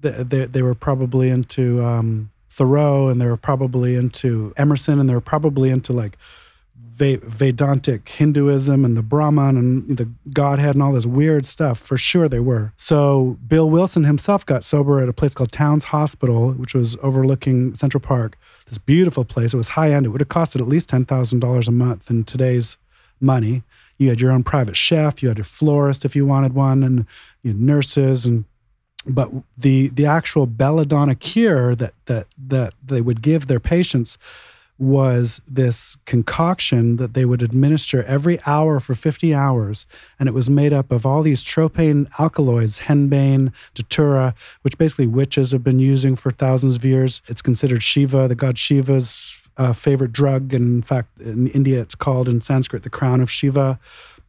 [0.02, 5.14] they, they, were probably into um, Thoreau, and they were probably into Emerson, and they
[5.14, 6.18] were probably into like
[7.00, 11.80] Vedantic Hinduism and the Brahman and the Godhead and all this weird stuff.
[11.80, 12.74] For sure, they were.
[12.76, 17.76] So Bill Wilson himself got sober at a place called Towns Hospital, which was overlooking
[17.76, 18.38] Central Park.
[18.68, 19.54] This beautiful place.
[19.54, 20.06] It was high end.
[20.06, 22.78] It would have costed at least ten thousand dollars a month in today's
[23.20, 23.64] money.
[23.98, 25.22] You had your own private chef.
[25.22, 27.06] You had a florist if you wanted one, and
[27.42, 28.46] you had nurses and
[29.06, 34.18] but the the actual belladonna cure that that that they would give their patients
[34.80, 39.86] was this concoction that they would administer every hour for 50 hours
[40.18, 45.52] and it was made up of all these tropane alkaloids henbane datura which basically witches
[45.52, 47.22] have been using for thousands of years.
[47.28, 50.54] It's considered shiva the god shiva's uh, favorite drug.
[50.54, 53.80] And in fact in india it's called in sanskrit the crown of shiva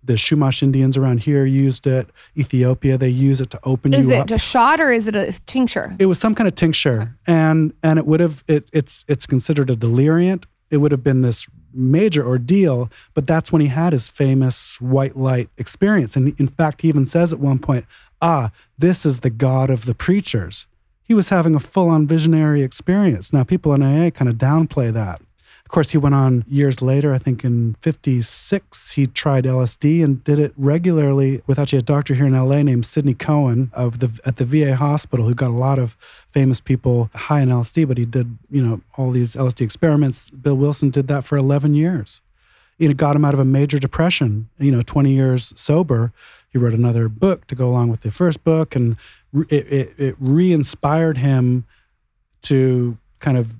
[0.02, 2.08] the Chumash Indians around here used it.
[2.36, 4.30] Ethiopia, they use it to open Is you it up.
[4.30, 5.94] a shot or is it a tincture?
[5.98, 9.70] It was some kind of tincture, and and it would have it, it's it's considered
[9.70, 10.46] a deliriant.
[10.70, 15.16] It would have been this major ordeal, but that's when he had his famous white
[15.16, 16.16] light experience.
[16.16, 17.86] And in fact, he even says at one point,
[18.22, 20.66] ah, this is the God of the preachers.
[21.02, 23.32] He was having a full on visionary experience.
[23.32, 25.20] Now, people in AA kind of downplay that.
[25.70, 30.24] Of course, he went on years later, I think in 56, he tried LSD and
[30.24, 34.18] did it regularly with actually a doctor here in LA named Sidney Cohen of the
[34.26, 35.96] at the VA hospital who got a lot of
[36.32, 40.28] famous people high in LSD, but he did, you know, all these LSD experiments.
[40.30, 42.20] Bill Wilson did that for 11 years.
[42.78, 46.12] You know, got him out of a major depression, you know, 20 years sober.
[46.48, 48.96] He wrote another book to go along with the first book and
[49.48, 51.64] it, it, it re-inspired him
[52.42, 53.54] to kind of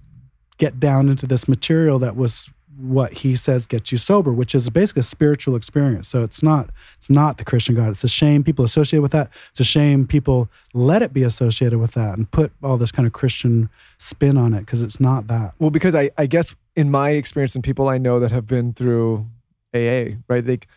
[0.61, 4.69] get down into this material that was what he says gets you sober, which is
[4.71, 6.07] basically a spiritual experience.
[6.07, 7.89] So it's not it's not the Christian God.
[7.89, 9.31] It's a shame people associate with that.
[9.51, 13.07] It's a shame people let it be associated with that and put all this kind
[13.07, 15.55] of Christian spin on it because it's not that.
[15.59, 18.73] Well, because I, I guess in my experience and people I know that have been
[18.73, 19.27] through
[19.75, 20.47] AA, right?
[20.47, 20.69] Like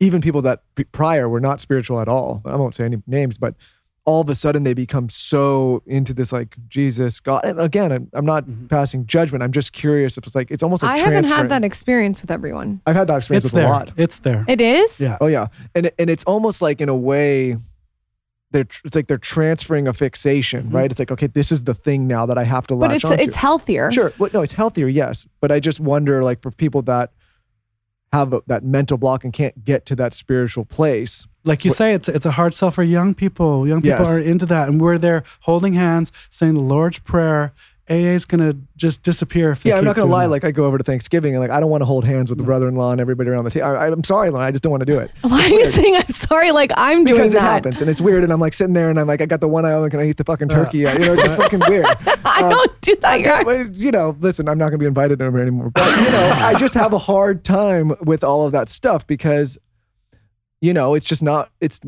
[0.00, 2.42] even people that prior were not spiritual at all.
[2.44, 3.54] I won't say any names, but
[4.04, 7.44] all of a sudden they become so into this like Jesus God.
[7.44, 8.66] And again, I'm, I'm not Mm-hmm.
[8.66, 9.42] passing judgment.
[9.44, 12.30] I'm just curious if it's like it's almost like I haven't had that experience with
[12.30, 12.80] everyone.
[12.86, 13.68] I've had that experience It's with there.
[13.68, 13.92] a lot.
[13.96, 14.44] It's there.
[14.48, 14.98] It is?
[14.98, 15.18] Yeah.
[15.20, 17.56] Oh yeah, and and it's almost like in a way,
[18.50, 20.74] they're it's like they're transferring a fixation, Mhm.
[20.74, 20.90] right?
[20.90, 23.04] It's like okay, this is the thing now that I have to But latch it's
[23.04, 23.22] onto.
[23.22, 23.92] it's healthier.
[23.92, 24.12] Sure.
[24.18, 25.26] Well, no, it's healthier, yes.
[25.40, 27.12] But I just wonder, like, for people that
[28.12, 31.26] have a, that mental block and can't get to that spiritual place.
[31.44, 33.66] Like you What- say, it's it's a hard sell for young people.
[33.66, 34.08] Young people Yes.
[34.08, 37.52] are into that, and we're there holding hands, saying the Lord's Prayer.
[37.90, 40.24] AA is gonna just disappear if they Yeah, I'm not gonna lie.
[40.26, 40.30] that.
[40.30, 42.38] Like, I go over to Thanksgiving and like I don't want to hold hands with
[42.38, 43.66] the brother-in-law and everybody around the table.
[43.66, 45.96] I, I'm sorry, Lon, I just don't want to do it Why are you saying
[45.96, 47.42] I'm sorry like I'm doing because it that?
[47.42, 48.22] happens and it's weird.
[48.22, 49.90] And I'm like sitting there and I'm like, I got the one eye open.
[49.90, 50.78] Can I eat the fucking turkey?
[50.78, 51.00] yet?
[51.00, 51.84] You know, it's just fucking weird.
[52.24, 53.20] I Um, don't do that.
[53.20, 55.70] You're you know, listen, I'm not going to be invited over anymore.
[55.70, 59.58] But, you know, I just have a hard time with all of that stuff because,
[60.62, 61.80] you know, it's just not, it's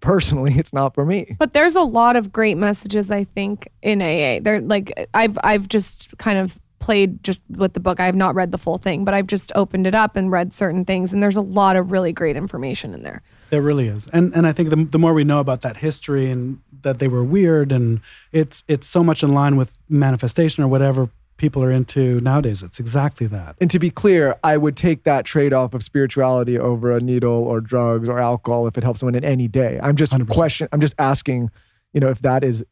[0.00, 1.36] personally, it's not for me.
[1.38, 4.40] But there's a lot of great messages I think in AA.
[4.42, 8.00] They're like I've I've just kind of played just with the book.
[8.00, 10.52] I have not read the full thing, but I've just opened it up and read
[10.52, 13.22] certain things and there's a lot of really great information in there.
[13.50, 16.30] There really is, and and I think the, the more we know about that history
[16.30, 18.00] and that they were weird, and
[18.32, 21.10] it's it's so much in line with manifestation or whatever
[21.42, 22.62] people are into nowadays.
[22.62, 23.56] It's exactly that.
[23.60, 27.32] And to be clear, I would take that trade off of spirituality over a needle
[27.32, 29.80] or drugs or alcohol if it helps someone in any day.
[29.82, 30.28] I'm just 100%.
[30.28, 31.50] question, I'm just asking,
[31.92, 32.64] you know, if that is,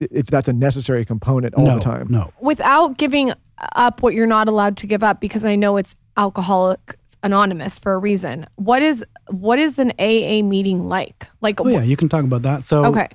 [0.00, 2.06] if that's a necessary component all no, the time.
[2.08, 2.32] no.
[2.40, 3.34] Without giving
[3.74, 7.92] up what you're not allowed to give up because I know it's alcoholic anonymous for
[7.92, 8.46] a reason.
[8.54, 11.26] What is what is an AA meeting like?
[11.42, 12.62] Like Oh yeah, you can talk about that.
[12.62, 13.08] So okay.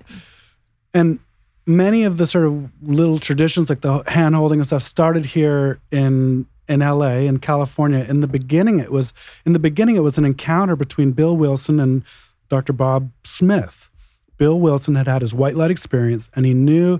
[0.94, 1.20] and
[1.65, 5.80] many of the sort of little traditions like the hand holding and stuff started here
[5.91, 8.06] in in LA in California.
[8.08, 9.13] In the beginning it was
[9.45, 12.04] in the beginning it was an encounter between Bill Wilson and
[12.50, 12.74] Dr.
[12.74, 13.89] Bob Smith.
[14.38, 17.00] Bill Wilson had had his white light experience and he knew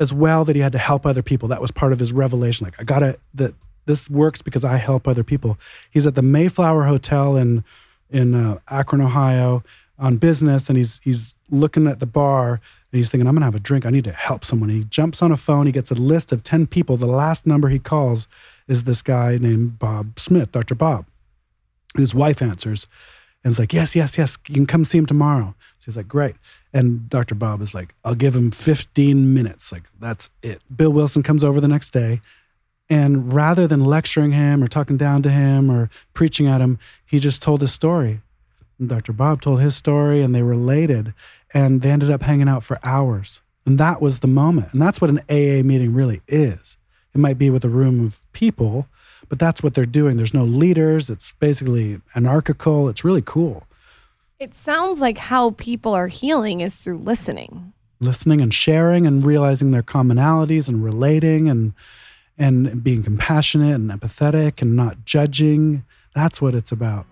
[0.00, 1.48] as well that he had to help other people.
[1.48, 2.64] That was part of his revelation.
[2.66, 3.54] Like I got to that
[3.86, 5.58] this works because I help other people.
[5.90, 7.64] He's at the Mayflower Hotel in
[8.10, 9.62] in uh, Akron Ohio
[9.98, 12.60] on business and he's he's looking at the bar
[12.94, 13.84] and he's thinking, I'm gonna have a drink.
[13.84, 14.68] I need to help someone.
[14.68, 15.66] He jumps on a phone.
[15.66, 16.96] He gets a list of 10 people.
[16.96, 18.28] The last number he calls
[18.68, 20.76] is this guy named Bob Smith, Dr.
[20.76, 21.04] Bob.
[21.96, 22.86] His wife answers
[23.42, 24.38] and is like, Yes, yes, yes.
[24.46, 25.56] You can come see him tomorrow.
[25.78, 26.36] So he's like, Great.
[26.72, 27.34] And Dr.
[27.34, 29.72] Bob is like, I'll give him 15 minutes.
[29.72, 30.62] Like, that's it.
[30.76, 32.20] Bill Wilson comes over the next day.
[32.88, 37.18] And rather than lecturing him or talking down to him or preaching at him, he
[37.18, 38.20] just told his story.
[38.78, 39.12] And Dr.
[39.12, 41.12] Bob told his story and they related
[41.54, 43.40] and they ended up hanging out for hours.
[43.64, 44.72] And that was the moment.
[44.72, 46.76] And that's what an AA meeting really is.
[47.14, 48.88] It might be with a room of people,
[49.28, 50.16] but that's what they're doing.
[50.16, 51.08] There's no leaders.
[51.08, 52.88] It's basically anarchical.
[52.88, 53.66] It's really cool.
[54.40, 57.72] It sounds like how people are healing is through listening.
[58.00, 61.72] Listening and sharing and realizing their commonalities and relating and
[62.36, 65.84] and being compassionate and empathetic and not judging.
[66.16, 67.06] That's what it's about.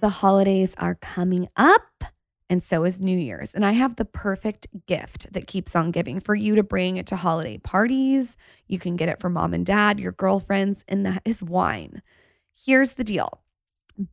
[0.00, 2.04] The holidays are coming up,
[2.48, 3.52] and so is New Year's.
[3.52, 7.06] And I have the perfect gift that keeps on giving for you to bring it
[7.08, 8.36] to holiday parties.
[8.68, 12.00] You can get it for mom and dad, your girlfriends, and that is wine.
[12.54, 13.40] Here's the deal.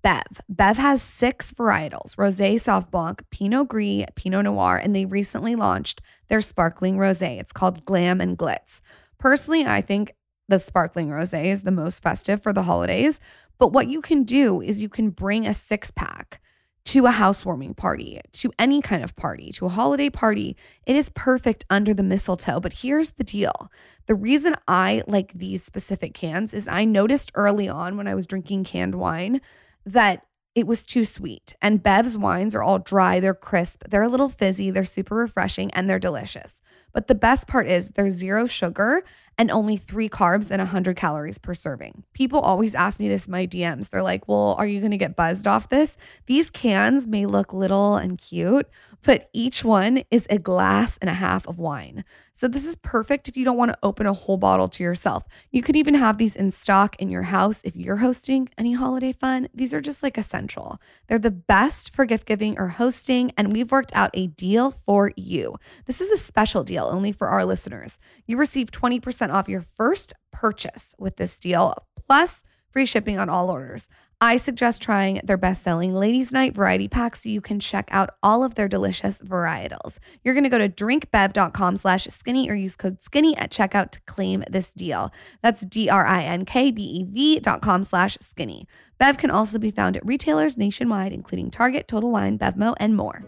[0.02, 0.42] Bev.
[0.50, 6.02] Bev has six varietals Rosé, Sauv Blanc, Pinot Gris, Pinot Noir, and they recently launched
[6.28, 7.40] their sparkling rosé.
[7.40, 8.82] It's called Glam and Glitz.
[9.20, 10.16] Personally, I think
[10.48, 13.20] the sparkling rosé is the most festive for the holidays.
[13.58, 16.42] But what you can do is you can bring a six pack
[16.86, 20.56] to a housewarming party, to any kind of party, to a holiday party.
[20.86, 22.60] It is perfect under the mistletoe.
[22.60, 23.72] But here's the deal
[24.06, 28.28] the reason I like these specific cans is I noticed early on when I was
[28.28, 29.42] drinking canned wine
[29.86, 31.54] that it was too sweet.
[31.62, 35.70] And Bev's wines are all dry, they're crisp, they're a little fizzy, they're super refreshing,
[35.72, 36.62] and they're delicious.
[36.94, 39.04] But the best part is there's zero sugar
[39.38, 42.04] and only three carbs and 100 calories per serving.
[42.14, 43.90] People always ask me this in my DMs.
[43.90, 45.98] They're like, well, are you going to get buzzed off this?
[46.26, 48.70] These cans may look little and cute,
[49.06, 52.04] but each one is a glass and a half of wine.
[52.34, 55.24] So this is perfect if you don't want to open a whole bottle to yourself.
[55.52, 59.12] You could even have these in stock in your house if you're hosting any holiday
[59.14, 59.48] fun.
[59.54, 60.82] These are just like essential.
[61.08, 65.14] They're the best for gift giving or hosting, and we've worked out a deal for
[65.16, 65.56] you.
[65.86, 68.00] This is a special deal only for our listeners.
[68.26, 72.44] You receive 20% off your first purchase with this deal, plus
[72.76, 73.88] free shipping on all orders.
[74.26, 78.10] I suggest trying their best selling Ladies Night variety pack so you can check out
[78.24, 80.00] all of their delicious varietals.
[80.24, 84.02] You're going to go to drinkbev.com slash skinny or use code skinny at checkout to
[84.08, 85.14] claim this deal.
[85.44, 88.68] That's D R I N K B E V dot com slash skinny.
[88.98, 93.24] Bev can also be found at retailers nationwide, including Target, Total Wine, Bevmo, and more.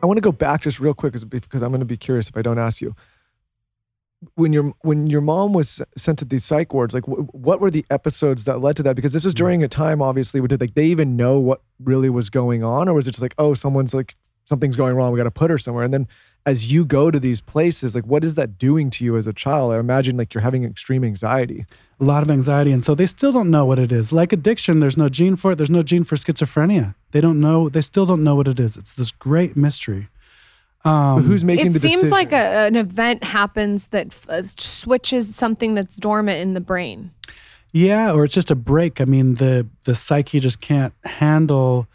[0.00, 2.36] I want to go back just real quick because I'm going to be curious if
[2.36, 2.94] I don't ask you.
[4.34, 7.70] When your when your mom was sent to these psych wards, like w- what were
[7.70, 8.96] the episodes that led to that?
[8.96, 9.38] Because this was mm.
[9.38, 12.88] during a time, obviously, where did like they even know what really was going on,
[12.88, 14.16] or was it just like, oh, someone's like
[14.48, 15.84] something's going wrong, we got to put her somewhere?
[15.84, 16.08] And then
[16.46, 19.32] as you go to these places, like what is that doing to you as a
[19.32, 19.72] child?
[19.72, 21.66] I imagine like you're having extreme anxiety.
[22.00, 22.72] A lot of anxiety.
[22.72, 24.12] And so they still don't know what it is.
[24.12, 25.56] Like addiction, there's no gene for it.
[25.56, 26.94] There's no gene for schizophrenia.
[27.10, 28.76] They don't know, they still don't know what it is.
[28.78, 30.08] It's this great mystery.
[30.84, 35.34] Um, who's making it the seems like a, an event happens that f- uh, switches
[35.34, 37.10] something that's dormant in the brain.
[37.72, 39.00] Yeah, or it's just a break.
[39.00, 41.88] I mean, the the psyche just can't handle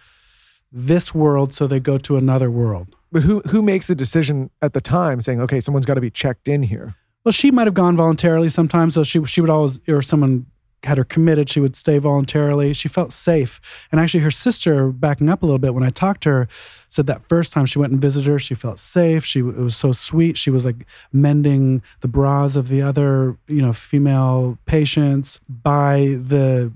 [0.72, 2.96] this world, so they go to another world.
[3.12, 6.12] But who who makes the decision at the time, saying, okay, someone's got to be
[6.12, 6.96] checked in here?
[7.24, 8.96] Well, she might have gone voluntarily sometimes.
[8.96, 10.46] So she she would always, or someone
[10.84, 12.74] had her committed, she would stay voluntarily.
[12.74, 13.62] She felt safe.
[13.92, 16.48] And actually, her sister, backing up a little bit, when I talked to her,
[16.90, 19.26] said that first time she went and visited her, she felt safe.
[19.26, 20.38] She it was so sweet.
[20.38, 25.40] She was like mending the bras of the other, you know, female patients.
[25.48, 26.74] By the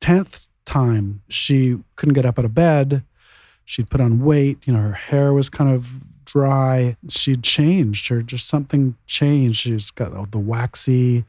[0.00, 3.02] tenth time, she couldn't get up out of bed.
[3.64, 4.66] She'd put on weight.
[4.66, 6.96] You know, her hair was kind of dry.
[7.08, 8.08] She'd changed.
[8.08, 9.60] Her just something changed.
[9.60, 11.24] She's got all the waxy.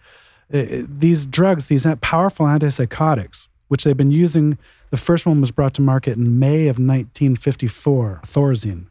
[0.53, 4.57] It- these drugs, these powerful antipsychotics, which they've been using.
[4.89, 8.85] The first one was brought to market in May of 1954, Thorazine.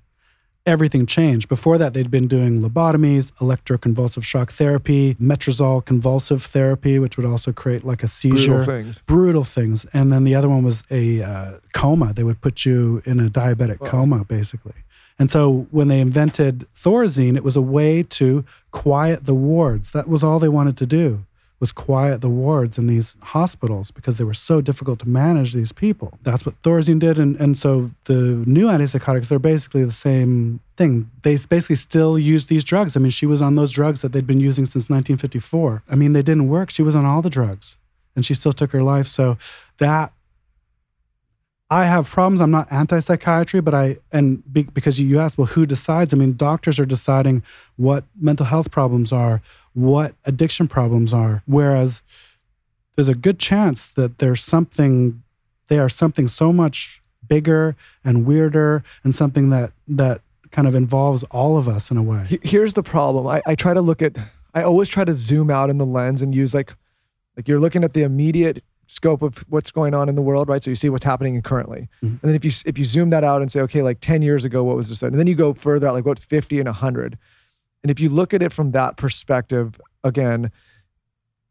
[0.66, 1.48] Everything changed.
[1.48, 7.50] Before that, they'd been doing lobotomies, electroconvulsive shock therapy, metrazole convulsive therapy, which would also
[7.52, 9.02] create like a seizure Brutal things.
[9.06, 9.86] brutal things.
[9.94, 12.12] And then the other one was a uh, coma.
[12.12, 14.74] They would put you in a diabetic coma, basically.
[15.18, 19.90] And so when they invented Thorazine, it was a way to quiet the wards.
[19.92, 21.24] That was all they wanted to do
[21.60, 25.72] was quiet the wards in these hospitals because they were so difficult to manage these
[25.72, 26.18] people.
[26.22, 27.18] That's what Thorazine did.
[27.18, 31.10] And, and so the new antipsychotics, they're basically the same thing.
[31.22, 32.96] They basically still use these drugs.
[32.96, 35.82] I mean, she was on those drugs that they'd been using since 1954.
[35.88, 36.70] I mean, they didn't work.
[36.70, 37.76] She was on all the drugs
[38.16, 39.06] and she still took her life.
[39.06, 39.36] So
[39.78, 40.12] that
[41.70, 42.40] I have problems.
[42.40, 46.12] I'm not anti-psychiatry, but I and be, because you asked, well, who decides?
[46.12, 47.44] I mean, doctors are deciding
[47.76, 49.40] what mental health problems are,
[49.72, 51.42] what addiction problems are.
[51.46, 52.02] Whereas
[52.96, 55.22] there's a good chance that there's something,
[55.68, 61.22] they are something so much bigger and weirder, and something that that kind of involves
[61.30, 62.40] all of us in a way.
[62.42, 63.28] Here's the problem.
[63.28, 64.18] I, I try to look at.
[64.52, 66.74] I always try to zoom out in the lens and use like,
[67.36, 70.62] like you're looking at the immediate scope of what's going on in the world, right?
[70.64, 72.08] So you see what's happening currently, Mhm.
[72.10, 74.44] and then if you if you zoom that out and say, okay, like ten years
[74.44, 75.02] ago, what was this?
[75.02, 77.16] And then you go further out, like what fifty and hundred,
[77.84, 80.50] and if you look at it from that perspective, again,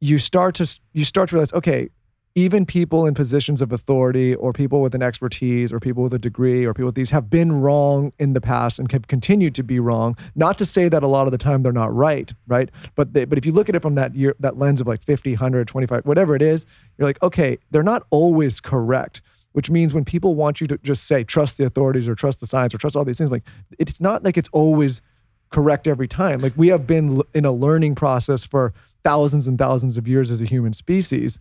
[0.02, 1.90] you start to you start to realize, okay,
[2.36, 6.20] even people in positions of authority or people with an expertise or people with a
[6.20, 9.64] degree or people with these have been wrong in the past and have continued to
[9.64, 10.16] be wrong.
[10.36, 12.70] Not to say that a lot of the time they're not right right?
[12.96, 15.04] But they, but if you look at it from that year that lens of like
[15.04, 16.66] 50 100 25 whatever it is
[16.98, 19.22] you're like okay they're not always correct
[19.54, 22.48] which means when people want you to just say trust the authorities or trust the
[22.48, 23.44] science or trust all these things like
[23.80, 25.02] it's not like it's always
[25.50, 26.40] correct every time.
[26.40, 28.74] Like we have been in a learning process for
[29.04, 31.40] thousands and thousands of years as a human species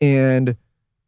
[0.00, 0.56] and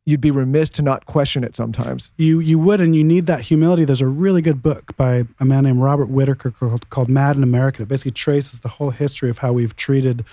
[0.06, 2.10] you'd be remiss to not question it sometimes.
[2.16, 3.84] You you would, and you need that humility.
[3.84, 7.42] There's a really good book by a man named Robert Whitaker called, called Mad in
[7.42, 7.82] America.
[7.82, 10.24] It basically traces the whole history of how we've treated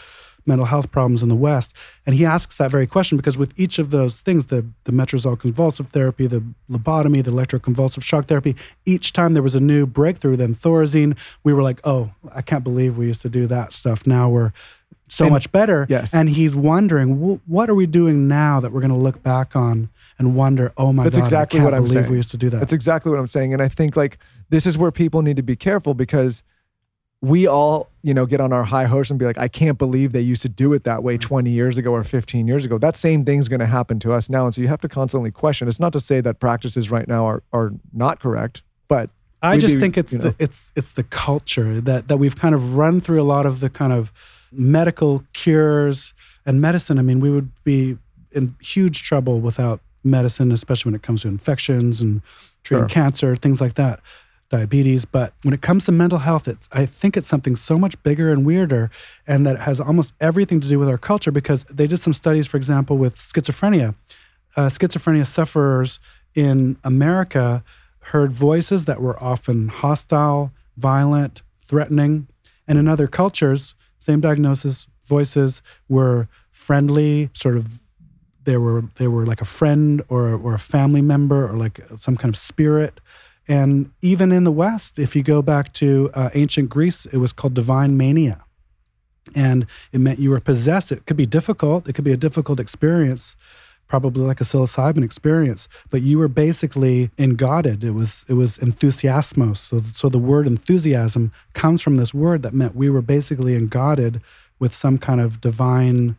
[0.46, 1.74] mental health problems in the West.
[2.06, 5.40] And he asks that very question because with each of those things, the the metrazole
[5.40, 10.36] convulsive therapy, the lobotomy, the electroconvulsive shock therapy, each time there was a new breakthrough.
[10.36, 14.06] Then Thorazine, we were like, oh, I can't believe we used to do that stuff.
[14.06, 14.52] Now we're
[15.14, 15.86] so And- much better.
[15.90, 16.14] Yes.
[16.14, 19.90] And he's wondering, what are we doing now that we're going to look back on
[20.20, 22.12] and wonder, oh my That's God, exactly I can't what I'm believe saying.
[22.12, 22.60] we used to do that.
[22.60, 23.54] That's exactly what I'm saying.
[23.54, 24.18] And I think like
[24.50, 26.44] this is where people need to be careful because
[27.22, 30.12] we all, you know, get on our high horse and be like, I can't believe
[30.12, 32.78] they used to do it that way 20 years ago or 15 years ago.
[32.78, 34.44] That same thing's going to happen to us now.
[34.46, 35.68] And so you have to constantly question.
[35.70, 39.10] It's not to say that practices right now are, are not correct, but
[39.42, 40.30] I just think it's you know.
[40.30, 43.60] the, it's it's the culture that that we've kind of run through a lot of
[43.60, 44.12] the kind of
[44.54, 46.14] medical cures
[46.46, 46.98] and medicine.
[47.00, 47.98] I mean, we would be
[48.32, 52.22] in huge trouble without medicine, especially when it comes to infections and
[52.64, 52.90] treating Sure.
[52.90, 54.00] cancer, things like that,
[54.50, 55.06] diabetes.
[55.06, 58.32] But when it comes to mental health, it's I think it's something so much bigger
[58.32, 58.90] and weirder,
[59.28, 61.32] and that has almost everything to do with our culture.
[61.32, 63.96] Because they did some studies, for example, with schizophrenia.
[64.56, 66.00] Uh, schizophrenia sufferers
[66.36, 67.64] in America
[68.12, 72.28] heard voices that were often hostile, violent, threatening.
[72.68, 77.82] And in other cultures, same diagnosis, voices were friendly, sort of
[78.46, 82.16] they were they were like a friend or or a family member or like some
[82.18, 83.00] kind of spirit.
[83.48, 87.34] And even in the West, if you go back to uh, ancient Greece, it was
[87.34, 88.44] called divine mania,
[89.36, 90.92] and it meant you were possessed.
[90.92, 91.88] It could be difficult.
[91.88, 93.36] It could be a difficult experience,
[93.88, 95.68] probably like a psilocybin experience.
[95.90, 97.84] But you were basically engodded.
[97.84, 99.58] It was it was enthusiasmos.
[99.58, 104.22] So so the word enthusiasm comes from this word that meant we were basically engodded
[104.60, 106.16] with some kind of divine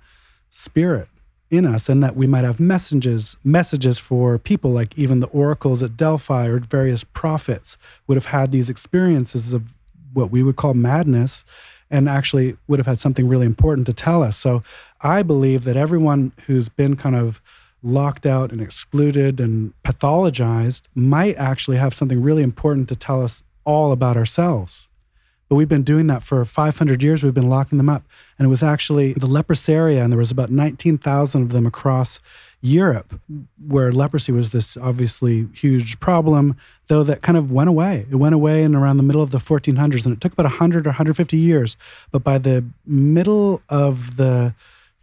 [0.51, 1.09] spirit
[1.51, 5.83] in us and that we might have messages messages for people like even the oracles
[5.83, 9.75] at Delphi or various prophets would have had these experiences of
[10.13, 11.45] what we would call madness
[11.91, 14.63] and actually would have had something really important to tell us so
[15.01, 17.41] i believe that everyone who's been kind of
[17.83, 23.43] locked out and excluded and pathologized might actually have something really important to tell us
[23.65, 24.89] all about ourselves
[25.49, 27.23] but we've been doing that for 500 years.
[27.23, 28.05] We've been locking them up.
[28.39, 32.19] And it was actually the leprosaria, and there was about 19,000 of them across
[32.65, 33.21] Europe,
[33.67, 36.57] where leprosy was this obviously huge problem,
[36.87, 38.07] though that kind of went away.
[38.11, 40.87] It went away in around the middle of the 1400s, and it took about 100
[40.87, 41.77] or 150 years.
[42.11, 44.55] But by the middle of the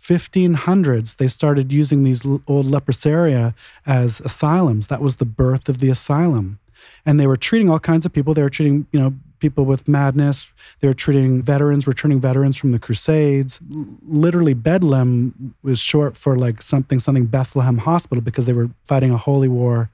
[0.01, 3.53] 1500s, they started using these old leprosaria
[3.85, 4.87] as asylums.
[4.87, 6.59] That was the birth of the asylum
[7.05, 8.33] and they were treating all kinds of people.
[8.33, 10.49] They were treating, you know, people with madness.
[10.79, 13.59] They were treating veterans, returning veterans from the Crusades.
[14.07, 19.17] Literally, Bedlam was short for like something, something Bethlehem Hospital because they were fighting a
[19.17, 19.89] holy war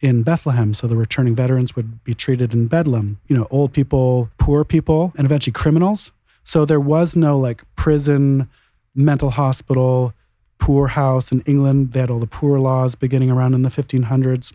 [0.00, 0.74] in Bethlehem.
[0.74, 3.18] So the returning veterans would be treated in Bedlam.
[3.28, 6.10] You know, old people, poor people, and eventually criminals.
[6.42, 8.48] So there was no like prison,
[8.94, 10.14] mental hospital,
[10.58, 11.92] poorhouse in England.
[11.92, 14.52] They had all the poor laws beginning around in the 1500s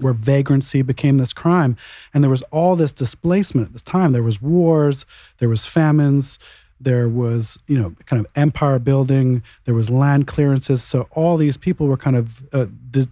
[0.00, 1.76] where vagrancy became this crime.
[2.12, 4.12] And there was all this displacement at this time.
[4.12, 5.06] There was wars
[5.38, 6.38] there was famines
[6.80, 10.82] there was you know kind of empire building there was land clearances.
[10.82, 13.08] So all these people were kind of uh, dis-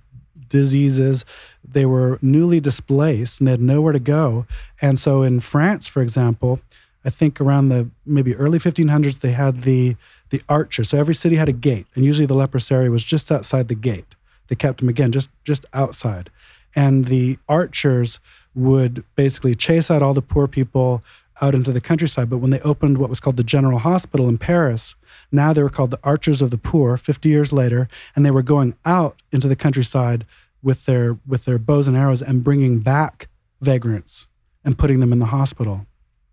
[0.49, 1.25] diseases.
[1.65, 4.47] They were newly displaced and they had nowhere to go.
[4.81, 6.61] And so in france for example
[7.05, 9.97] i think around the maybe early 1500s they had the
[10.31, 13.69] the archer so every city had a gate and usually the leprosaria was just outside
[13.69, 14.15] the gate.
[14.49, 16.31] They kept them again just just outside
[16.77, 18.21] and the archers
[18.55, 21.03] would basically chase out all the poor people
[21.41, 22.31] out into the countryside.
[22.31, 24.95] But when they opened what was called the General Hospital in Paris,
[25.33, 28.43] now they were called the Archers of the Poor 50 years later, and they were
[28.43, 30.25] going out into the countryside
[30.63, 33.29] with their with their bows and arrows and bringing back
[33.61, 34.27] vagrants
[34.65, 35.87] and putting them in the hospital,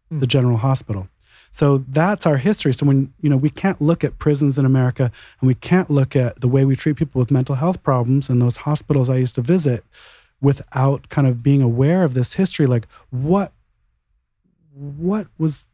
[0.10, 0.20] hmm.
[0.20, 1.08] the General Hospital.
[1.52, 2.74] So that's our history.
[2.74, 6.16] So when you know we can't look at prisons in America and we can't look
[6.16, 9.36] at the way we treat people with mental health problems in those hospitals I used
[9.36, 9.84] to visit
[10.44, 13.52] without kind of being aware of this history like what
[14.76, 15.66] what was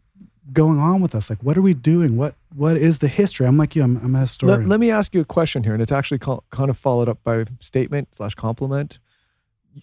[0.53, 3.57] going on with us like what are we doing what what is the history i'm
[3.57, 5.81] like you i'm, I'm a historian Let, let me ask you a question here, and
[5.81, 8.99] it's actually co- kind of followed up by statement slash compliment.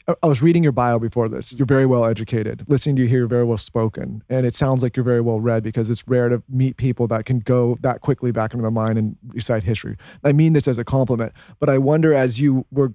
[0.08, 1.52] I- was reading your bio before this.
[1.52, 2.64] You're very well educated.
[2.66, 5.38] Listening to you here, you're very well spoken, and it sounds like you're very well
[5.38, 8.70] read because it's rare to meet people that can go that quickly back into the
[8.72, 9.96] mind and recite history.
[10.24, 12.92] I mean this as a compliment, but I wonder as you were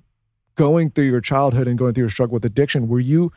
[0.56, 3.32] going through your childhood and going through your struggle with addiction, were you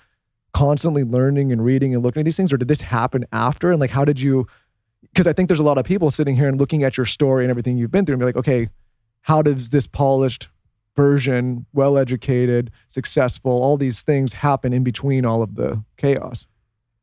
[0.52, 3.70] constantly learning and reading and looking at these things, or did this happen after?
[3.70, 4.46] And like, how did you?
[5.02, 7.44] Because I think there's a lot of people sitting here and looking at your story
[7.44, 8.68] and everything you've been through and be like, okay,
[9.22, 10.48] how does this polished
[10.96, 16.46] version, well educated, successful, all these things happen in between all of the chaos?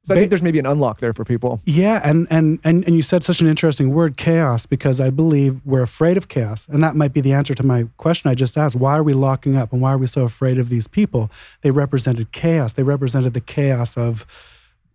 [0.06, 1.62] So I think there's maybe an unlock there for people.
[1.66, 5.62] yeah and, and and and you said such an interesting word chaos because i believe
[5.64, 8.58] we're afraid of chaos and that might be the answer to my question i just
[8.58, 11.30] asked why are we locking up and why are we so afraid of these people
[11.62, 14.26] they represented chaos they represented the chaos of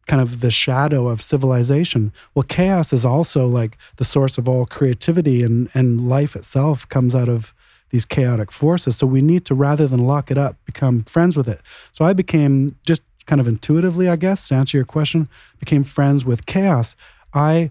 [0.07, 2.13] kind of the shadow of civilization.
[2.35, 7.13] Well, chaos is also like the source of all creativity and, and life itself comes
[7.15, 7.53] out of
[7.91, 8.97] these chaotic forces.
[8.97, 11.61] So we need to, rather than lock it up, become friends with it.
[11.93, 16.24] So I became just kind of intuitively, I guess, to answer your question, became friends
[16.24, 16.97] with chaos.
[17.35, 17.70] I,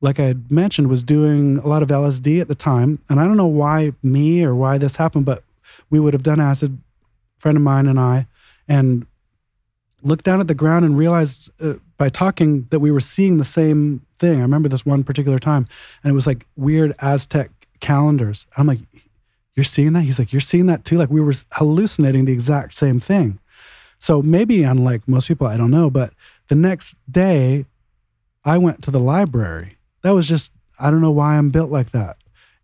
[0.00, 2.98] like I had mentioned, was doing a lot of LSD at the time.
[3.08, 5.42] And I don't know why me or why this happened, but
[5.90, 6.78] we would have done acid,
[7.38, 8.26] friend of mine and I,
[8.68, 9.06] and
[10.02, 13.44] looked down at the ground and realized uh, by talking that we were seeing the
[13.44, 14.38] same thing.
[14.38, 15.66] I remember this one particular time,
[16.02, 17.50] and it was like weird Aztec
[17.80, 18.46] calendars.
[18.56, 18.80] I'm like,
[19.54, 22.74] "You're seeing that?" He's like, "You're seeing that too?" Like we were hallucinating the exact
[22.74, 23.38] same thing.
[23.98, 26.12] So maybe unlike most people, I don't know, but
[26.48, 27.66] the next day,
[28.44, 29.76] I went to the library.
[30.02, 32.18] That was just I don't know why I'm built like that.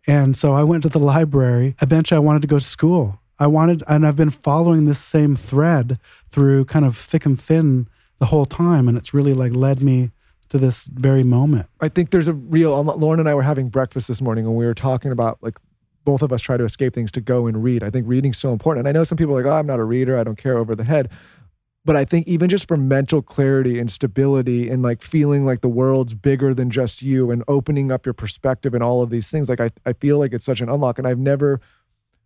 [0.05, 1.75] And so I went to the library.
[1.81, 3.19] Eventually, I wanted to go to school.
[3.39, 5.97] I wanted, and I've been following this same thread
[6.29, 7.87] through kind of thick and thin
[8.19, 8.87] the whole time.
[8.87, 10.11] And it's really like led me
[10.49, 11.67] to this very moment.
[11.81, 14.55] I think there's a real, um, Lauryn and I were having breakfast this morning and
[14.55, 15.57] we were talking about like
[16.05, 17.83] both of us try to escape things to go and read.
[17.83, 18.87] I think reading's so important.
[18.87, 20.17] And I know some people are like, oh, I'm not a reader.
[20.17, 21.09] I don't care over the head.
[21.85, 25.67] But I think even just for mental clarity and stability and like feeling like the
[25.67, 29.49] world's bigger than just you and opening up your perspective and all of these things,
[29.49, 30.97] like I, I feel like it's such an unlock.
[30.97, 31.59] And I've never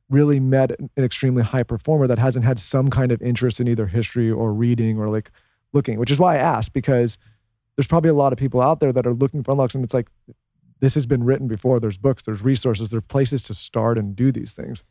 [0.09, 3.87] really met an extremely high performer that hasn't had some kind of interest in either
[3.87, 5.31] history or reading or like
[5.73, 7.17] looking, which is why I asked because
[7.75, 9.93] there's probably a lot of people out there that are looking for unlocks and it's
[9.93, 10.07] like
[10.79, 11.79] this has been written before.
[11.79, 14.83] There's books, there's resources, there's places to start and do these things.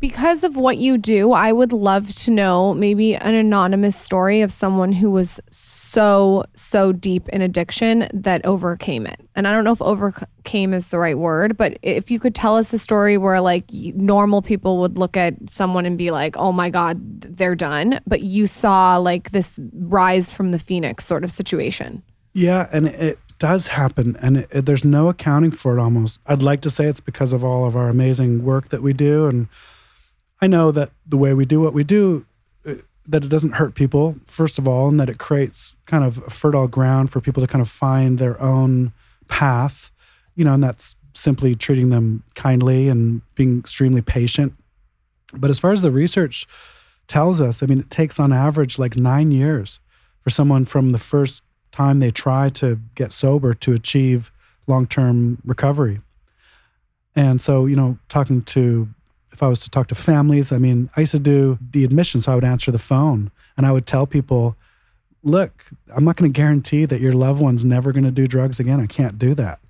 [0.00, 4.52] Because of what you do, I would love to know maybe an anonymous story of
[4.52, 9.20] someone who was so, so deep in addiction that overcame it.
[9.34, 12.56] And I don't know if overcame is the right word, but if you could tell
[12.56, 16.52] us a story where like normal people would look at someone and be like, oh
[16.52, 17.98] my God, they're done.
[18.06, 22.04] But you saw like this rise from the phoenix sort of situation.
[22.34, 22.68] Yeah.
[22.70, 26.60] And it, does happen and it, it, there's no accounting for it almost i'd like
[26.60, 29.48] to say it's because of all of our amazing work that we do and
[30.40, 32.24] I know that the way we do what we do,
[32.66, 32.74] uh,
[33.06, 36.68] that it doesn't hurt people, first of all, and that it creates kind of fertile
[36.68, 38.92] ground for people to kind of find their own
[39.26, 39.90] path,
[40.34, 44.54] you know, and that's simply treating them kindly and being extremely patient.
[45.34, 46.46] But as far as the research
[47.08, 49.80] tells us, I mean, it takes on average like nine years
[50.22, 51.42] for someone from the first
[51.78, 54.32] time they try to get sober to achieve
[54.66, 56.00] long term recovery.
[57.14, 58.88] And so, you know, talking to
[59.32, 62.20] if I was to talk to families, I mean, I used to do the admission,
[62.20, 64.56] so I would answer the phone and I would tell people,
[65.22, 65.52] look,
[65.94, 68.80] I'm not going to guarantee that your loved one's never going to do drugs again.
[68.80, 69.60] I can't do that.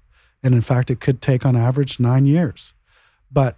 [0.42, 2.72] And in fact, it could take on average nine years.
[3.30, 3.56] But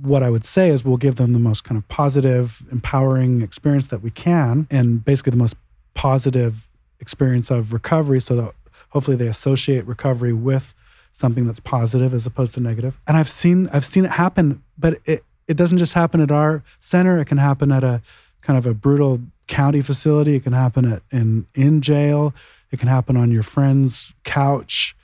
[0.00, 3.88] what I would say is we'll give them the most kind of positive, empowering experience
[3.88, 5.56] that we can, and basically the most
[5.92, 6.69] positive
[7.00, 8.54] experience of recovery so that
[8.90, 10.74] hopefully they associate recovery with
[11.12, 13.00] something that's positive as opposed to negative.
[13.06, 16.62] And I've seen I've seen it happen, but it it doesn't just happen at our
[16.78, 17.18] center.
[17.18, 18.02] It can happen at a
[18.40, 20.36] kind of a brutal county facility.
[20.36, 22.34] It can happen at in in jail.
[22.70, 24.94] It can happen on your friend's couch.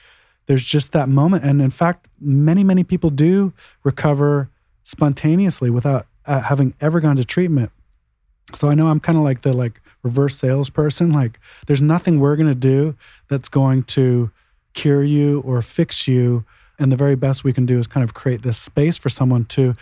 [0.47, 4.49] There's just that moment, and in fact, many many people do recover
[4.85, 7.73] spontaneously without uh, having ever gone to treatment.
[8.55, 11.13] So I know I'm kind of like the like reverse salesperson.
[11.13, 12.97] Like, there's nothing we're gonna do
[13.29, 14.31] that's going to
[14.75, 16.45] cure you or fix you.
[16.79, 19.45] And the very best we can do is kind of create this space for someone
[19.47, 19.75] to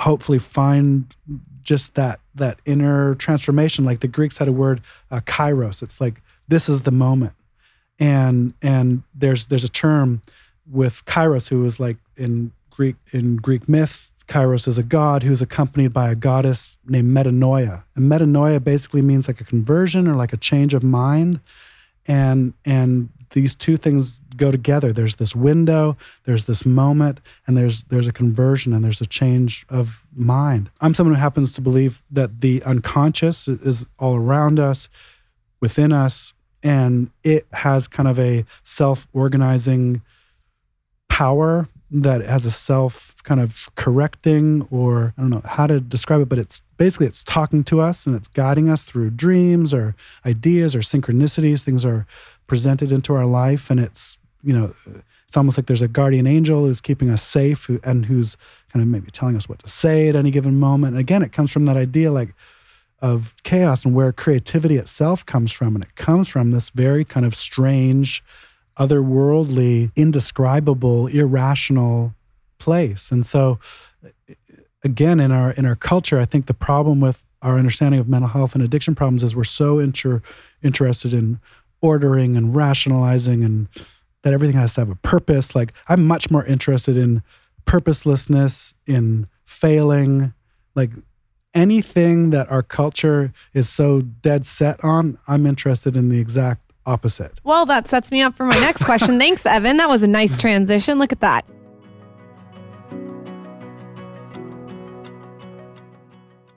[0.00, 1.14] hopefully find
[1.62, 4.80] just that that inner transformation like the greeks had a word
[5.10, 7.34] uh, kairos it's like this is the moment
[7.98, 10.22] and and there's there's a term
[10.70, 15.42] with kairos who is like in greek in greek myth kairos is a god who's
[15.42, 20.32] accompanied by a goddess named metanoia and metanoia basically means like a conversion or like
[20.32, 21.40] a change of mind
[22.06, 24.92] and and these two things go together.
[24.92, 29.64] There's this window, there's this moment, and there's there's a conversion and there's a change
[29.68, 30.70] of mind.
[30.80, 34.88] I'm someone who happens to believe that the unconscious is all around us,
[35.60, 40.02] within us, and it has kind of a self-organizing
[41.08, 46.20] power that has a self kind of correcting or I don't know how to describe
[46.20, 49.96] it, but it's basically it's talking to us and it's guiding us through dreams or
[50.24, 51.62] ideas or synchronicities.
[51.62, 52.06] Things are
[52.46, 54.74] presented into our life and it's you know
[55.26, 58.36] it's almost like there's a guardian angel who's keeping us safe and who's
[58.72, 61.30] kind of maybe telling us what to say at any given moment and again it
[61.30, 62.34] comes from that idea like
[63.00, 67.24] of chaos and where creativity itself comes from and it comes from this very kind
[67.24, 68.24] of strange
[68.78, 72.14] otherworldly indescribable irrational
[72.58, 73.58] place and so
[74.84, 78.28] again in our in our culture i think the problem with our understanding of mental
[78.28, 80.22] health and addiction problems is we're so inter,
[80.62, 81.40] interested in
[81.80, 83.68] ordering and rationalizing and
[84.22, 85.54] that everything has to have a purpose.
[85.54, 87.22] Like I'm much more interested in
[87.64, 90.34] purposelessness, in failing,
[90.74, 90.90] like
[91.54, 97.40] anything that our culture is so dead set on, I'm interested in the exact opposite.
[97.44, 99.18] Well, that sets me up for my next question.
[99.20, 99.76] Thanks, Evan.
[99.76, 100.98] That was a nice transition.
[100.98, 101.44] Look at that.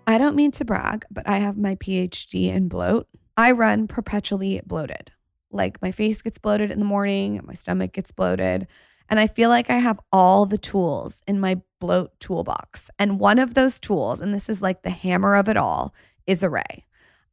[0.06, 3.08] I don't mean to brag, but I have my PhD in bloat.
[3.38, 5.12] I run perpetually bloated.
[5.50, 8.68] Like my face gets bloated in the morning, my stomach gets bloated.
[9.10, 12.90] And I feel like I have all the tools in my bloat toolbox.
[12.98, 15.94] And one of those tools, and this is like the hammer of it all,
[16.26, 16.84] is Arrae.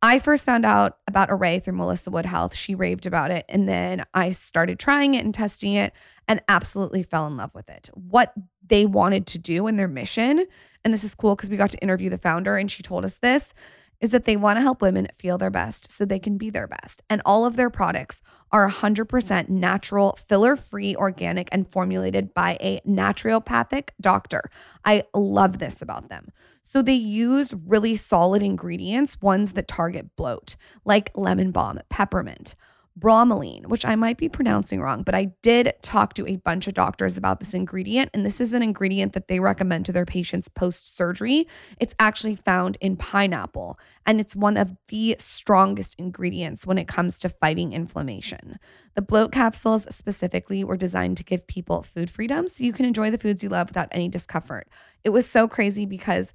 [0.02, 2.54] I first found out about Arrae through Melissa Wood Health.
[2.54, 3.44] She raved about it.
[3.48, 5.92] And then I started trying it and testing it
[6.26, 7.90] and absolutely fell in love with it.
[7.92, 8.32] What
[8.66, 10.46] they wanted to do and their mission,
[10.84, 13.18] and this is cool because we got to interview the founder and she told us
[13.18, 13.52] this,
[14.00, 16.66] is that they want to help women feel their best so they can be their
[16.66, 17.02] best.
[17.10, 22.80] And all of their products are 100% natural, filler free, organic, and formulated by a
[22.88, 24.50] naturopathic doctor.
[24.84, 26.32] I love this about them.
[26.72, 30.54] So they use really solid ingredients, ones that target bloat,
[30.84, 32.54] like lemon balm, peppermint,
[32.96, 36.74] bromelain, which I might be pronouncing wrong, but I did talk to a bunch of
[36.74, 38.10] doctors about this ingredient.
[38.14, 41.48] And this is an ingredient that they recommend to their patients post surgery.
[41.80, 47.18] It's actually found in pineapple, and it's one of the strongest ingredients when it comes
[47.20, 48.60] to fighting inflammation.
[48.94, 53.10] The bloat capsules specifically were designed to give people food freedom so you can enjoy
[53.10, 54.68] the foods you love without any discomfort.
[55.02, 56.32] It was so crazy because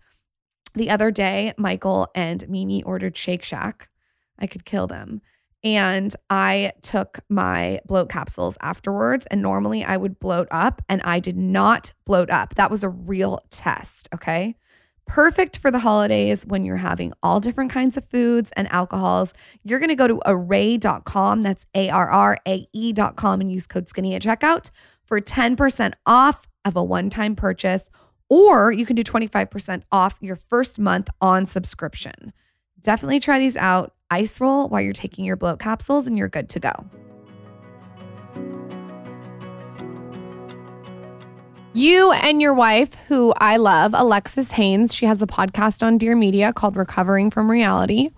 [0.76, 3.90] the other day, Michael and Mimi ordered Shake Shack.
[4.40, 5.22] I could kill them.
[5.64, 9.26] And I took my bloat capsules afterwards.
[9.32, 12.56] And normally I would bloat up, and I did not bloat up.
[12.56, 14.08] That was a real test.
[14.14, 14.56] Okay.
[15.08, 19.34] Perfect for the holidays when you're having all different kinds of foods and alcohols.
[19.64, 21.44] You're going to go to arrae.com.
[21.44, 24.72] That's A R R A E.com and use code skinny at checkout
[25.06, 27.90] for 10% off of a one time purchase,
[28.30, 32.34] or you can do 25% off your first month on subscription.
[32.82, 36.50] Definitely try these out ice roll while you're taking your bloat capsules, and you're good
[36.50, 36.72] to go.
[41.74, 46.16] You and your wife, who I love, Alexis Haines, she has a podcast on Dear
[46.16, 48.12] Media called Recovering from Reality,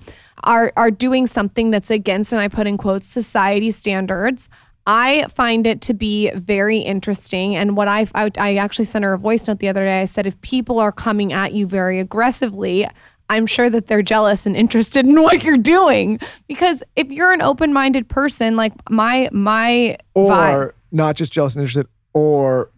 [0.43, 4.47] are, are doing something that's against, and I put in quotes, society standards.
[4.87, 7.57] I find it to be very interesting.
[7.57, 10.01] And what I, I, I actually sent her a voice note the other day.
[10.01, 12.87] I said, if people are coming at you very aggressively,
[13.29, 16.19] I'm sure that they're jealous and interested in what you're doing.
[16.47, 21.55] Because if you're an open minded person, like my my or vibe, not just jealous
[21.55, 22.71] and interested, or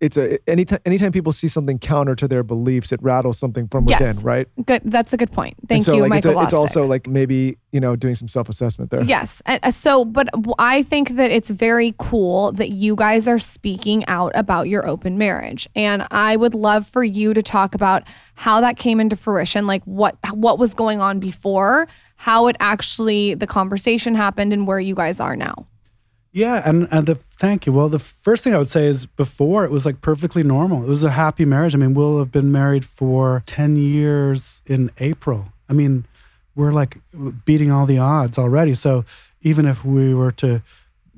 [0.00, 3.86] it's a anytime anytime people see something counter to their beliefs, it rattles something from
[3.88, 4.00] Yes.
[4.00, 4.46] within, right?
[4.64, 4.82] good.
[4.84, 5.56] That's a good point.
[5.68, 6.32] Thank so, you, like, Michael.
[6.32, 9.02] It's, a- it's also like maybe you know doing some self assessment there.
[9.02, 9.40] Yes.
[9.46, 10.28] And, uh, so, but
[10.58, 15.16] I think that it's very cool that you guys are speaking out about your open
[15.18, 15.68] marriage.
[15.74, 18.02] And I would love for you to talk about
[18.34, 23.34] how that came into fruition, like what what was going on before, how it actually
[23.34, 25.66] the conversation happened and where you guys are now.
[26.36, 27.72] Yeah, and and the thank you.
[27.72, 30.82] Well, the first thing I would say is before it was like perfectly normal.
[30.82, 31.74] It was a happy marriage.
[31.74, 35.46] I mean, we'll have been married for 10 years in April.
[35.70, 36.04] I mean,
[36.54, 36.98] we're like
[37.46, 38.74] beating all the odds already.
[38.74, 39.06] So
[39.40, 40.62] even if we were to,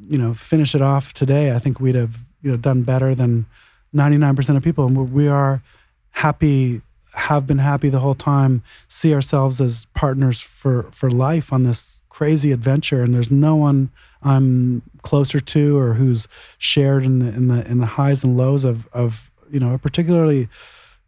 [0.01, 3.47] you know, finish it off today, I think we'd have, you know, done better than
[3.93, 4.87] 99% of people.
[4.87, 5.65] And we are
[6.11, 6.81] happy,
[7.17, 11.98] have been happy the whole time, see ourselves as partners for for life on this
[12.19, 13.01] crazy adventure.
[13.05, 13.91] And there's no one
[14.25, 16.27] I'm closer to or who's
[16.59, 19.79] shared in the in the in the highs and lows of of you know a
[19.79, 20.49] particularly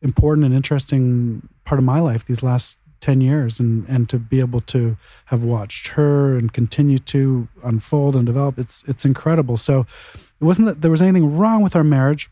[0.02, 4.38] important and interesting part of my life these last 10 years and and to be
[4.38, 9.80] able to have watched her and continue to unfold and develop it's it's incredible so
[10.40, 12.30] it wasn't that there was anything wrong with our marriage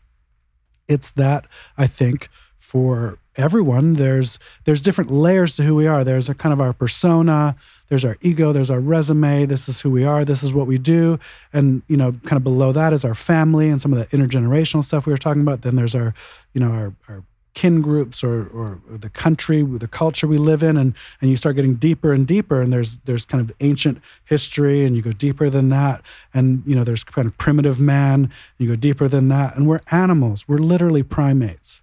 [0.87, 1.45] it's that
[1.77, 6.03] i think for everyone there's there's different layers to who we are.
[6.03, 7.55] There's a kind of our persona
[7.87, 10.77] there's our ego there's our resume this is who we are this is what we
[10.77, 11.19] do.
[11.53, 14.83] And you know kind of below that is our family and some of the intergenerational
[14.83, 15.61] stuff we were talking about.
[15.61, 16.13] Then there's our
[16.53, 17.23] you know our, our
[17.55, 21.55] kin groups or, or the country the culture we live in and and you start
[21.55, 25.49] getting deeper and deeper and there's there's kind of ancient history and you go deeper
[25.49, 26.01] than that.
[26.33, 29.55] And you know there's kind of primitive man you go deeper than that.
[29.55, 30.47] And we're animals.
[30.47, 31.81] We're literally primates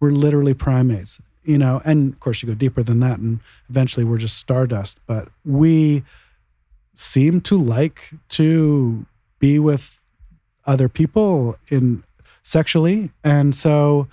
[0.00, 3.40] we're literally primates you know and of course you go deeper than that and
[3.70, 6.02] eventually we're just stardust but we
[6.94, 9.06] seem to like to
[9.38, 10.00] be with
[10.66, 12.02] other people in
[12.42, 13.10] sexually.
[13.22, 14.08] And so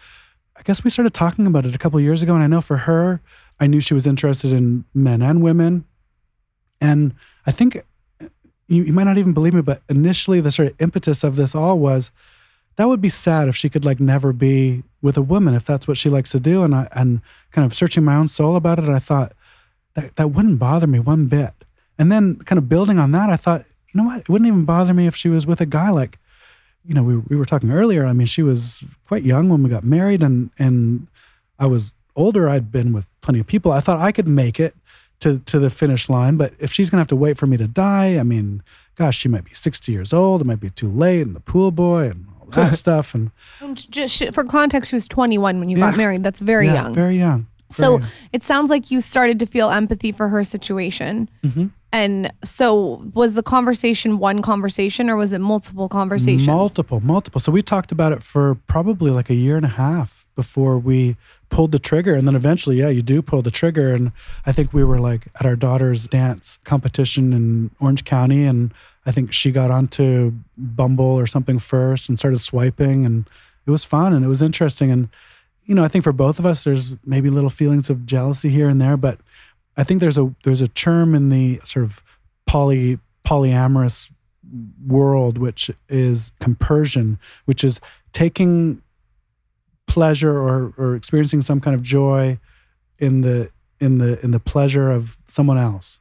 [0.58, 2.78] i guess we started talking about it a couple years ago and i know for
[2.78, 3.20] her
[3.60, 5.86] i knew she was interested in men and women.
[6.80, 7.14] And
[7.46, 7.82] i think
[8.68, 11.54] you, you might not even believe me, but initially the sort of impetus of this
[11.54, 12.12] all was
[12.78, 15.88] that would be sad if she could like never be with a woman if that's
[15.88, 16.64] what she likes to do.
[16.64, 17.22] And I and
[17.52, 19.34] kind of searching my own soul about it, I thought
[19.96, 21.54] that that wouldn't bother me one bit.
[21.98, 24.22] And then kind of building on that, I thought, you know what?
[24.22, 26.20] It wouldn't even bother me if she was with a guy like,
[26.84, 28.06] you know, we, we were talking earlier.
[28.06, 31.08] I mean, she was quite young when we got married and and
[31.58, 32.50] I was older.
[32.50, 33.72] I'd been with plenty of people.
[33.72, 34.76] I thought I could make it
[35.20, 36.36] to to the finish line.
[36.36, 38.64] But if she's gonna have to wait for me to die, I mean,
[38.96, 40.42] gosh, she might be 60 years old.
[40.42, 43.14] It might be too late, and the pool boy and all that stuff.
[43.16, 43.32] And
[43.62, 46.24] And just for context, she was 21 when you got married.
[46.24, 46.94] That's very yeah, young.
[46.94, 47.48] very young.
[47.70, 48.08] so young.
[48.34, 51.30] it sounds like you started to feel empathy for her situation.
[51.44, 51.72] Mhm.
[51.92, 56.46] And so was the conversation one conversation or was it multiple conversations?
[56.48, 57.40] Multiple, multiple.
[57.40, 61.16] So we talked about it for probably like a year and a half before we
[61.56, 62.14] pulled the trigger.
[62.14, 63.94] And then eventually, yeah, you do pull the trigger.
[63.94, 64.12] And
[64.46, 68.44] I think we were like at our daughter's dance competition in Orange County.
[68.44, 68.74] And
[69.06, 73.06] I think she got onto Bumble or something first and started swiping.
[73.06, 73.30] And
[73.66, 74.92] it was fun and it was interesting.
[74.92, 75.08] And,
[75.64, 78.68] you know, I think for both of us, there's maybe little feelings of jealousy here
[78.68, 79.20] and there, but
[79.78, 82.04] I think there's a there's a term in the sort of
[82.46, 84.12] poly polyamorous
[84.86, 87.80] world which is compersion, which is
[88.12, 88.82] taking
[89.88, 92.38] pleasure or or experiencing some kind of joy
[93.00, 96.00] in the in the in the pleasure of someone else.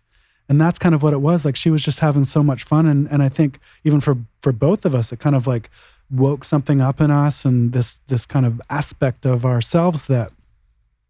[0.48, 1.44] And that's kind of what it was.
[1.44, 4.52] Like she was just having so much fun and and I think even for for
[4.52, 5.70] both of us it kind of like
[6.10, 10.32] woke something up in us and this this kind of aspect of ourselves that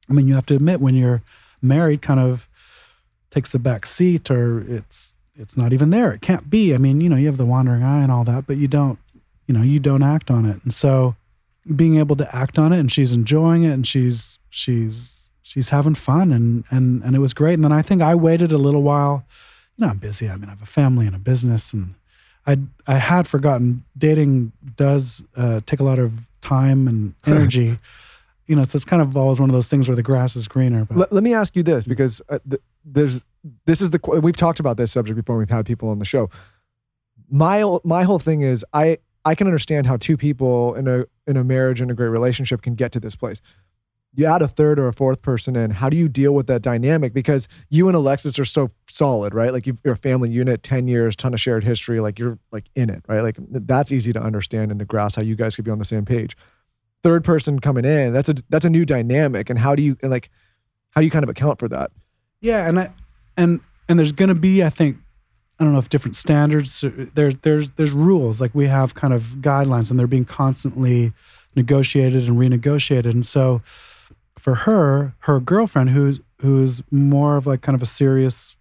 [0.08, 1.22] I mean you have to admit when you're
[1.60, 2.48] married kind of
[3.30, 6.12] takes a back seat or it's it's not even there.
[6.12, 6.74] It can't be.
[6.74, 8.98] I mean, you know, you have the wandering eye and all that, but you don't,
[9.46, 10.62] you know, you don't act on it.
[10.62, 11.16] And so
[11.74, 15.94] being able to act on it and she's enjoying it and she's she's she's having
[15.94, 17.54] fun and and and it was great.
[17.54, 19.24] And then I think I waited a little while.
[19.76, 20.28] You know, I'm busy.
[20.28, 21.94] I mean, I have a family and a business and
[22.46, 27.78] I I had forgotten dating does uh, take a lot of time and energy.
[28.46, 30.46] you know, so it's kind of always one of those things where the grass is
[30.46, 30.84] greener.
[30.84, 33.24] But Let, let me ask you this because uh, th- there's
[33.64, 35.38] this is the we've talked about this subject before.
[35.38, 36.28] We've had people on the show.
[37.30, 41.36] My my whole thing is I I can understand how two people in a in
[41.36, 43.40] a marriage and a great relationship can get to this place.
[44.16, 45.72] You add a third or a fourth person in.
[45.72, 47.12] How do you deal with that dynamic?
[47.12, 49.52] Because you and Alexis are so solid, right?
[49.52, 51.98] Like you've, you're a family unit, ten years, ton of shared history.
[52.00, 53.22] Like you're like in it, right?
[53.22, 55.84] Like that's easy to understand and to grasp how you guys could be on the
[55.84, 56.36] same page.
[57.02, 59.50] Third person coming in, that's a that's a new dynamic.
[59.50, 60.30] And how do you and like
[60.90, 61.90] how do you kind of account for that?
[62.40, 62.92] Yeah, and I
[63.36, 64.98] and and there's to be, I think,
[65.58, 66.84] I don't know if different standards.
[67.14, 71.12] There's there's there's rules like we have kind of guidelines, and they're being constantly
[71.54, 73.12] negotiated and renegotiated.
[73.12, 73.62] And so,
[74.36, 78.56] for her, her girlfriend, who's who's more of like kind of a serious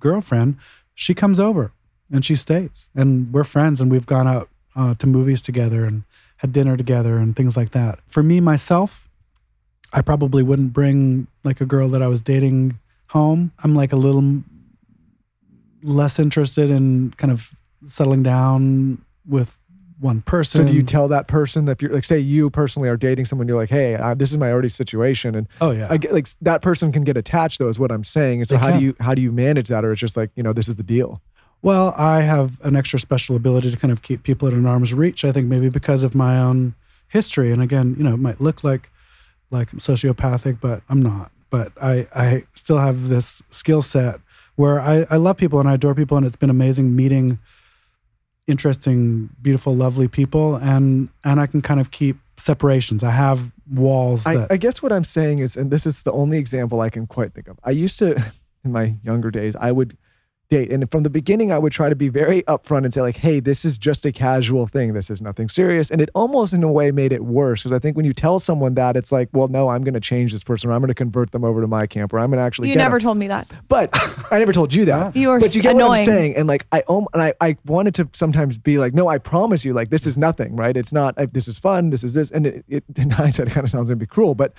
[0.00, 0.56] girlfriend,
[0.94, 1.72] she comes over
[2.12, 6.04] and she stays, and we're friends, and we've gone out uh, to movies together and
[6.38, 7.98] had dinner together and things like that.
[8.06, 9.08] For me myself,
[9.92, 13.52] I probably wouldn't bring like a girl that I was dating home.
[13.64, 14.42] I'm like a little
[15.82, 17.54] less interested in kind of
[17.84, 19.56] settling down with
[20.00, 20.66] one person.
[20.66, 23.24] So do you tell that person that if you're like, say you personally are dating
[23.24, 26.12] someone, you're like, hey, I, this is my already situation, and oh yeah, I get
[26.12, 28.40] like that person can get attached though, is what I'm saying.
[28.40, 28.78] And so They how can.
[28.78, 30.76] do you how do you manage that, or it's just like you know this is
[30.76, 31.20] the deal?
[31.60, 34.94] Well, I have an extra special ability to kind of keep people at an arm's
[34.94, 35.24] reach.
[35.24, 36.74] I think maybe because of my own
[37.08, 38.90] history, and again, you know, it might look like
[39.50, 41.32] like I'm sociopathic, but I'm not.
[41.50, 44.20] But I I still have this skill set
[44.58, 47.38] where I I love people and I adore people, and it's been amazing meeting
[48.48, 53.04] interesting, beautiful, lovely people, and and I can kind of keep separations.
[53.04, 56.12] I have walls I, that I guess what I'm saying is, and this is the
[56.12, 57.60] only example I can quite think of.
[57.62, 58.14] I used to,
[58.64, 59.96] in my younger days, I would
[60.48, 63.18] date, and from the beginning, I would try to be very upfront and say like,
[63.18, 64.94] "Hey, this is just a casual thing.
[64.94, 67.78] This is nothing serious." And it almost, in a way, made it worse because I
[67.78, 70.42] think when you tell someone that, it's like, "Well, no, I'm going to change this
[70.42, 72.44] person, or I'm going to convert them over to my camp, or I'm going to
[72.44, 73.46] actually." You never them." told me that.
[73.68, 73.90] But
[74.32, 75.14] I never told you that.
[75.14, 77.94] You were but you get what I'm saying, and like I, and I, I wanted
[77.96, 80.76] to sometimes be like, no, I promise you, like this is nothing, right?
[80.76, 81.14] It's not.
[81.18, 81.90] I, this is fun.
[81.90, 84.52] This is this, and it, it in hindsight, it kind of sounds maybe cruel, but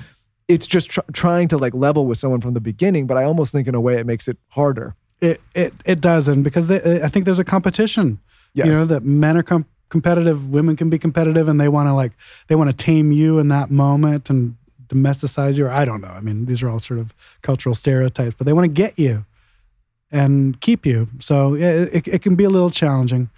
[0.47, 3.07] it's just tr- trying to like level with someone from the beginning.
[3.07, 4.95] But I almost think in a way it makes it harder.
[5.21, 8.19] It it it doesn't because they, I think there's a competition.
[8.53, 8.67] Yes.
[8.67, 11.93] You know that men are com- competitive, women can be competitive, and they want to
[11.93, 12.13] like
[12.47, 14.55] they want to tame you in that moment and
[14.87, 15.65] domesticize you.
[15.65, 16.09] Or I don't know.
[16.09, 19.25] I mean, these are all sort of cultural stereotypes, but they want to get you
[20.11, 21.07] and keep you.
[21.19, 23.29] So yeah, it, it can be a little challenging,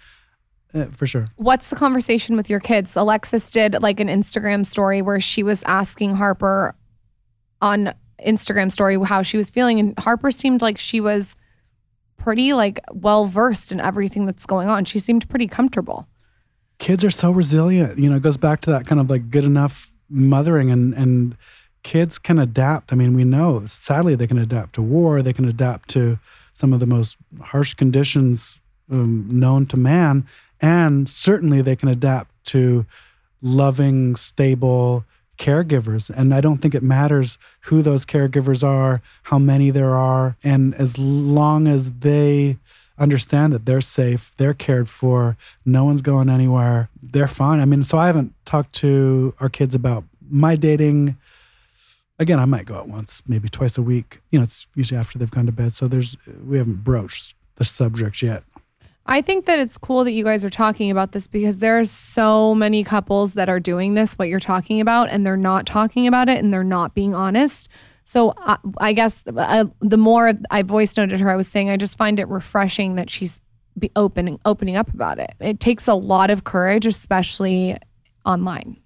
[0.72, 1.26] uh, for sure.
[1.36, 2.96] What's the conversation with your kids?
[2.96, 6.74] Alexis did like an Instagram story where she was asking Harper
[7.60, 11.36] on Instagram story how she was feeling, and Harper seemed like she was
[12.22, 14.84] pretty like well versed in everything that's going on.
[14.84, 16.06] She seemed pretty comfortable.
[16.78, 17.98] kids are so resilient.
[17.98, 21.36] You know, it goes back to that kind of like good enough mothering and and
[21.82, 22.92] kids can adapt.
[22.92, 26.18] I mean, we know sadly they can adapt to war, they can adapt to
[26.54, 28.60] some of the most harsh conditions
[28.90, 30.26] um, known to man,
[30.60, 32.84] and certainly they can adapt to
[33.40, 35.04] loving, stable
[35.38, 36.10] caregivers.
[36.10, 40.74] And I don't think it matters who those caregivers are, how many there are, and
[40.74, 42.58] as long as they
[42.98, 47.60] understand that they're safe, they're cared for, no one's going anywhere, they're fine.
[47.60, 51.16] I mean, so I haven't talked to our kids about my dating.
[52.18, 54.20] Again, I might go out once, maybe twice a week.
[54.30, 55.72] You know, it's usually after they've gone to bed.
[55.72, 56.16] So there's
[56.46, 58.44] we haven't broached the subject yet.
[59.04, 61.84] I think that it's cool that you guys are talking about this because there are
[61.84, 66.06] so many couples that are doing this, what you're talking about, and they're not talking
[66.06, 67.68] about it and they're not being honest.
[68.04, 71.76] So I, I guess uh, the more I voice noted her, I was saying I
[71.76, 73.40] just find it refreshing that she's
[73.78, 75.34] be opening opening up about it.
[75.40, 77.76] It takes a lot of courage, especially
[78.26, 78.81] online.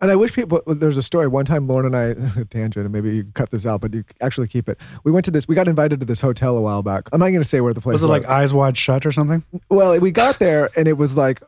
[0.00, 0.60] And I wish people.
[0.66, 1.28] There's a story.
[1.28, 4.48] One time, Lauryn and I tangent, and maybe you cut this out, but you actually
[4.48, 4.78] keep it.
[5.04, 5.48] We went to this.
[5.48, 7.08] We got invited to this hotel a while back.
[7.12, 9.12] I'm not going to say where the place Was it like eyes wide shut or
[9.12, 9.44] something?
[9.70, 11.42] Well, we got there and it was like,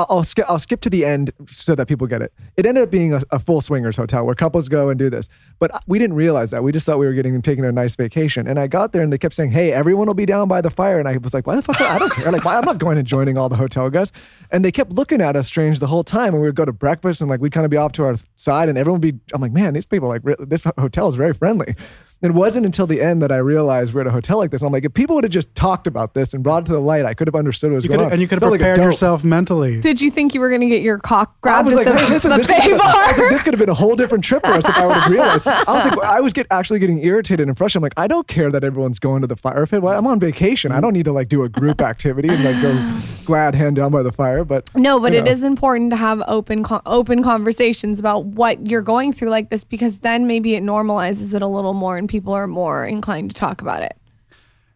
[0.00, 0.46] I'll, I'll skip.
[0.48, 2.32] I'll skip to the end so that people get it.
[2.56, 5.28] It ended up being a, a full swingers hotel where couples go and do this,
[5.58, 6.62] but we didn't realize that.
[6.62, 8.46] We just thought we were getting taking a nice vacation.
[8.46, 10.70] And I got there and they kept saying, "Hey, everyone will be down by the
[10.70, 11.80] fire." And I was like, "Why the fuck?
[11.80, 12.30] I don't care.
[12.30, 12.56] Like, why?
[12.56, 14.12] I'm not going and joining all the hotel guys."
[14.50, 16.34] And they kept looking at us strange the whole time.
[16.34, 18.16] And we would go to breakfast and like we'd kind of be off to our
[18.36, 19.20] side, and everyone would be.
[19.32, 21.74] I'm like, man, these people like this hotel is very friendly.
[22.22, 24.60] It wasn't until the end that I realized we're at a hotel like this.
[24.60, 26.72] And I'm like, if people would have just talked about this and brought it to
[26.72, 28.12] the light, I could have understood what was You going on.
[28.12, 29.80] and you could have Felt like prepared yourself mentally.
[29.80, 31.94] Did you think you were going to get your cock I grabbed was at like,
[31.96, 33.06] the hey, listen, this, buffet could, I was bar?
[33.06, 35.10] like, this could have been a whole different trip for us if I would have
[35.10, 35.46] realized.
[35.46, 37.80] I was like, I was get, actually getting irritated and frustrated.
[37.80, 39.80] I'm like, I don't care that everyone's going to the fire pit.
[39.80, 40.72] Well, I'm on vacation.
[40.72, 43.92] I don't need to like do a group activity and like go glad hand down
[43.92, 44.44] by the fire.
[44.44, 45.30] But No, but you it know.
[45.30, 49.64] is important to have open co- open conversations about what you're going through like this
[49.64, 53.36] because then maybe it normalizes it a little more and people are more inclined to
[53.36, 53.96] talk about it.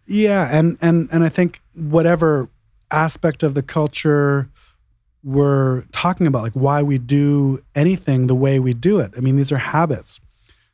[0.06, 2.48] Yeah, and and and I think whatever
[2.90, 4.48] aspect of the culture
[5.22, 9.12] we're talking about, like why we do anything the way we do it.
[9.16, 10.20] I mean, these are habits.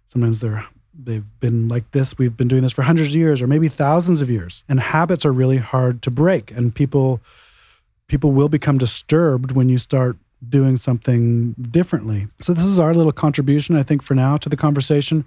[0.07, 0.65] Sometimes they're
[1.03, 2.19] they've been like this.
[2.19, 4.63] We've been doing this for hundreds of years, or maybe thousands of years.
[4.69, 6.51] And habits are really hard to break.
[6.51, 7.21] And people
[8.07, 12.29] people will become disturbed when you start doing something differently.
[12.41, 15.25] So this is our little contribution, I think, for now to the conversation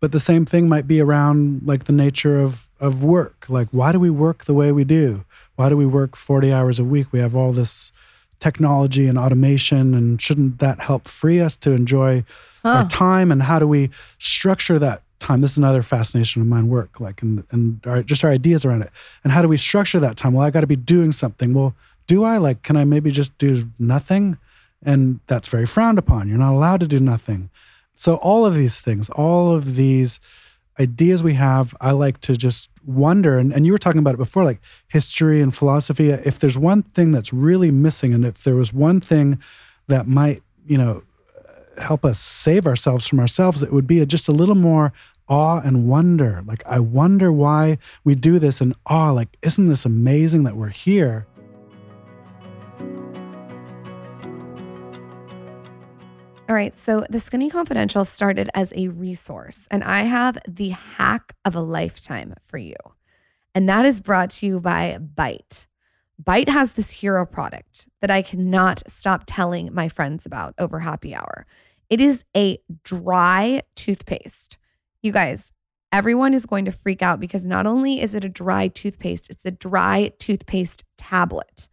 [0.00, 3.46] but the same thing might be around like the nature of of work.
[3.48, 5.24] Like why do we work the way we do?
[5.56, 7.12] Why do we work 40 hours a week?
[7.12, 7.90] We have all this
[8.38, 12.22] technology and automation and shouldn't that help free us to enjoy
[12.64, 13.32] our time?
[13.32, 15.40] And how do we structure that time?
[15.40, 18.82] This is another fascination of mine work like and and our, just our ideas around
[18.82, 18.90] it.
[19.24, 20.34] And how do we structure that time?
[20.34, 21.52] Well i got to be doing something.
[21.54, 21.74] Well
[22.06, 22.38] do i?
[22.38, 24.38] Like can i maybe just do nothing?
[24.84, 26.28] And that's very frowned upon.
[26.28, 27.50] You're not allowed to do nothing
[27.98, 30.20] so all of these things, all of these
[30.78, 33.40] ideas we have, I like to just wonder.
[33.40, 36.10] And, and you were talking about it before, like history and philosophy.
[36.10, 39.40] If there's one thing that's really missing, and if there was one thing
[39.88, 41.02] that might, you know,
[41.76, 44.92] help us save ourselves from ourselves, it would be just a little more
[45.28, 46.44] awe and wonder.
[46.46, 49.10] Like I wonder why we do this in awe.
[49.10, 51.26] Like, isn't this amazing that we're here?
[56.48, 61.34] All right, so the Skinny Confidential started as a resource, and I have the hack
[61.44, 62.76] of a lifetime for you.
[63.54, 65.66] And that is brought to you by Bite.
[66.18, 71.14] Bite has this hero product that I cannot stop telling my friends about over happy
[71.14, 71.46] hour.
[71.90, 74.56] It is a dry toothpaste.
[75.02, 75.52] You guys,
[75.92, 79.44] everyone is going to freak out because not only is it a dry toothpaste, it's
[79.44, 81.68] a dry toothpaste tablet.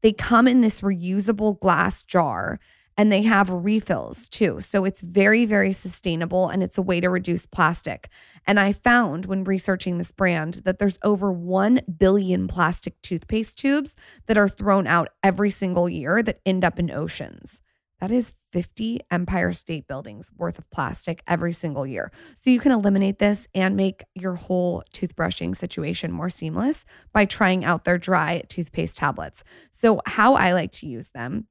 [0.00, 2.58] They come in this reusable glass jar
[2.96, 4.60] and they have refills too.
[4.60, 8.08] So it's very, very sustainable and it's a way to reduce plastic.
[8.46, 13.96] And I found when researching this brand that there's over 1 billion plastic toothpaste tubes
[14.26, 17.62] that are thrown out every single year that end up in oceans.
[18.00, 22.12] That is 50 Empire State Buildings worth of plastic every single year.
[22.34, 27.64] So you can eliminate this and make your whole toothbrushing situation more seamless by trying
[27.64, 29.42] out their dry toothpaste tablets.
[29.70, 31.46] So, how I like to use them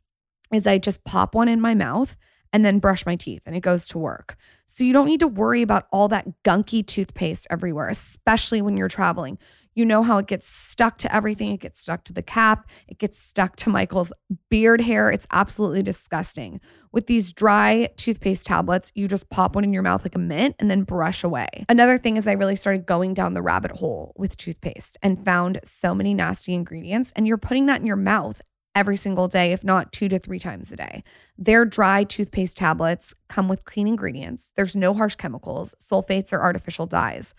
[0.53, 2.17] is I just pop one in my mouth
[2.51, 4.37] and then brush my teeth and it goes to work.
[4.67, 8.87] So you don't need to worry about all that gunky toothpaste everywhere, especially when you're
[8.87, 9.37] traveling.
[9.75, 11.51] You know how it gets stuck to everything.
[11.51, 12.69] It gets stuck to the cap.
[12.87, 14.13] It gets stuck to Michael's
[14.49, 15.09] beard hair.
[15.09, 16.61] It's absolutely disgusting.
[16.91, 20.55] With these dry toothpaste tablets, you just pop one in your mouth like a mint
[20.59, 21.47] and then brush away.
[21.69, 25.59] Another thing is, I really started going down the rabbit hole with toothpaste and found
[25.65, 28.41] so many nasty ingredients, and you're putting that in your mouth
[28.75, 31.03] every single day, if not two to three times a day.
[31.37, 34.51] Their dry toothpaste tablets come with clean ingredients.
[34.55, 37.33] There's no harsh chemicals, sulfates, or artificial dyes.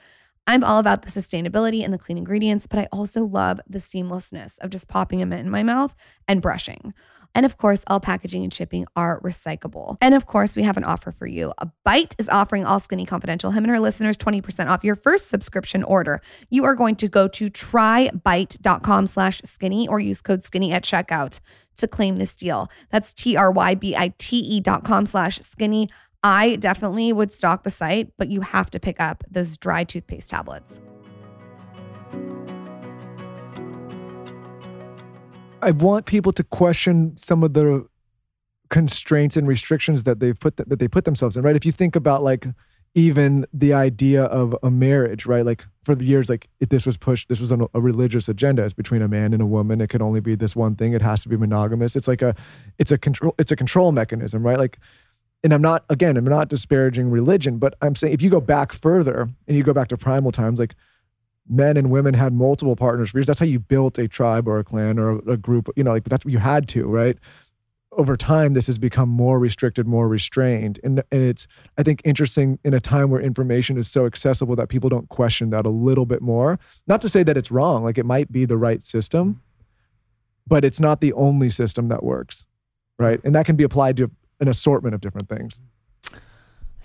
[0.47, 4.59] I'm all about the sustainability and the clean ingredients, but I also love the seamlessness
[4.61, 5.95] of just popping them in my mouth
[6.29, 6.93] and brushing.
[7.35, 9.97] And of course, all packaging and shipping are recyclable.
[10.01, 11.53] And of course, we have an offer for you.
[11.59, 15.29] A Bite is offering all Skinny Confidential him and her listeners 20% off your first
[15.29, 16.21] subscription order.
[16.51, 21.41] You are going to go to trybite.com slash skinny or use code skinny at checkout
[21.77, 22.71] to claim this deal.
[22.91, 25.89] That's T-R-Y-B-I-T-E dot com slash skinny.
[26.23, 30.31] I definitely would stock the site, but you have to pick up those dry toothpaste
[30.31, 30.81] tablets.
[35.65, 37.87] I want people to question some of the
[38.71, 41.43] constraints and restrictions that they've put that they put themselves in.
[41.43, 41.57] Right?
[41.57, 42.47] If you think about like
[42.95, 45.45] even the idea of a marriage, right?
[45.45, 48.63] Like for the years, like this was pushed, this was an, a religious agenda.
[48.65, 49.81] It's between a man and a woman.
[49.81, 50.93] It can only be this one thing.
[50.93, 51.97] It has to be monogamous.
[51.97, 52.37] It's like a,
[52.79, 54.59] it's a control, it's a control mechanism, right?
[54.59, 54.79] Like,
[55.43, 58.73] and I'm not again, I'm not disparaging religion, but I'm saying if you go back
[58.73, 60.75] further and you go back to primal times, like
[61.49, 63.27] men and women had multiple partners for years.
[63.27, 65.69] That's how you built a tribe or a clan or a, a group.
[65.77, 67.19] You know, like that's what you had to, right?
[67.93, 71.47] Over time, this has become more restricted, more restrained, and and it's
[71.79, 75.51] I think interesting in a time where information is so accessible that people don't question
[75.51, 76.59] that a little bit more.
[76.89, 79.39] Not to say that it's wrong, like it might be the right system, mm-hmm.
[80.47, 82.47] but it's not the only system that works,
[82.99, 83.21] right?
[83.23, 85.55] And that can be applied to an assortment of different things.
[85.55, 85.67] Mm-hmm.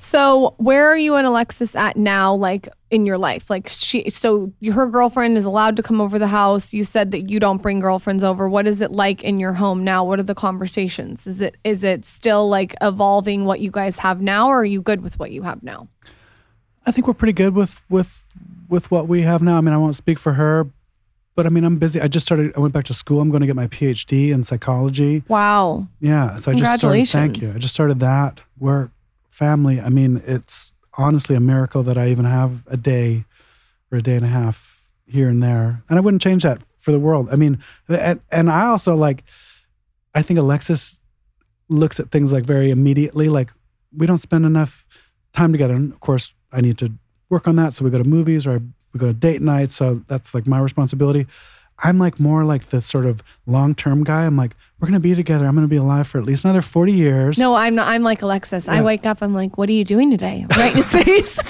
[0.01, 3.49] So, where are you and Alexis at now, like in your life?
[3.49, 6.73] Like, she, so her girlfriend is allowed to come over the house.
[6.73, 8.47] You said that you don't bring girlfriends over.
[8.47, 10.05] What is it like in your home now?
[10.05, 11.27] What are the conversations?
[11.27, 14.81] Is it is it still like evolving what you guys have now, or are you
[14.81, 15.89] good with what you have now?
[16.85, 18.25] I think we're pretty good with with
[18.69, 19.57] with what we have now.
[19.57, 20.67] I mean, I won't speak for her,
[21.35, 21.99] but I mean, I'm busy.
[21.99, 22.53] I just started.
[22.55, 23.19] I went back to school.
[23.19, 25.23] I'm going to get my PhD in psychology.
[25.27, 25.87] Wow.
[25.99, 26.37] Yeah.
[26.37, 27.07] So I just started.
[27.09, 27.51] Thank you.
[27.51, 28.91] I just started that work,
[29.43, 29.79] family.
[29.79, 33.25] I mean, it's honestly a miracle that I even have a day
[33.91, 34.57] or a day and a half
[35.07, 37.29] here and there, and I wouldn't change that for the world.
[37.31, 39.23] I mean, and, and I also like.
[40.15, 40.99] I think Alexis
[41.69, 43.29] looks at things like very immediately.
[43.29, 43.53] Like
[43.95, 44.85] we don't spend enough
[45.33, 45.75] time together.
[45.75, 46.91] And of course, I need to
[47.29, 47.73] work on that.
[47.73, 48.59] So we go to movies or
[48.91, 49.75] we go to date nights.
[49.75, 51.27] So that's like my responsibility.
[51.83, 54.25] I'm like more like the sort of long term guy.
[54.25, 55.47] I'm like, we're gonna be together.
[55.47, 57.37] I'm gonna be alive for at least another 40 years.
[57.37, 57.87] No, I'm not.
[57.87, 58.67] I'm like Alexis.
[58.67, 59.21] I wake up.
[59.21, 60.45] I'm like, what are you doing today?
[60.57, 61.39] Right in his face.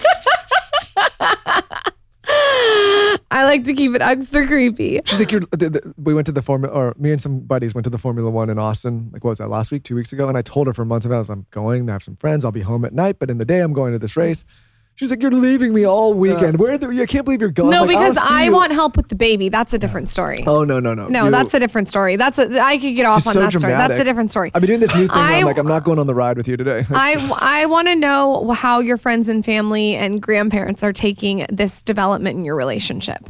[3.31, 4.99] I like to keep it extra creepy.
[5.05, 7.75] She's like, you're, the, the, we went to the Formula, or me and some buddies
[7.75, 9.09] went to the Formula One in Austin.
[9.13, 10.27] Like, what was that, last week, two weeks ago?
[10.27, 12.43] And I told her for months about it, I'm going to have some friends.
[12.43, 14.45] I'll be home at night, but in the day, I'm going to this race.
[14.99, 16.59] She's like, you're leaving me all weekend.
[16.59, 17.69] Where the, I can't believe you're gone.
[17.69, 18.51] no, Like, I'll because see I you.
[18.51, 19.47] want help with the baby.
[19.47, 20.43] That's a different story.
[20.45, 21.07] Oh, no, no, no.
[21.07, 22.17] no, You- that's a different story.
[22.17, 22.59] That's a.
[22.61, 23.71] I could get off She's on so that story.
[23.71, 24.51] That's a different story.
[24.53, 26.13] I've been doing this new thing where I- I'm like, I'm not going on the
[26.13, 26.85] ride with you today.
[26.91, 31.81] I I want to know how your friends and family and grandparents are taking this
[31.81, 33.29] development in your relationship.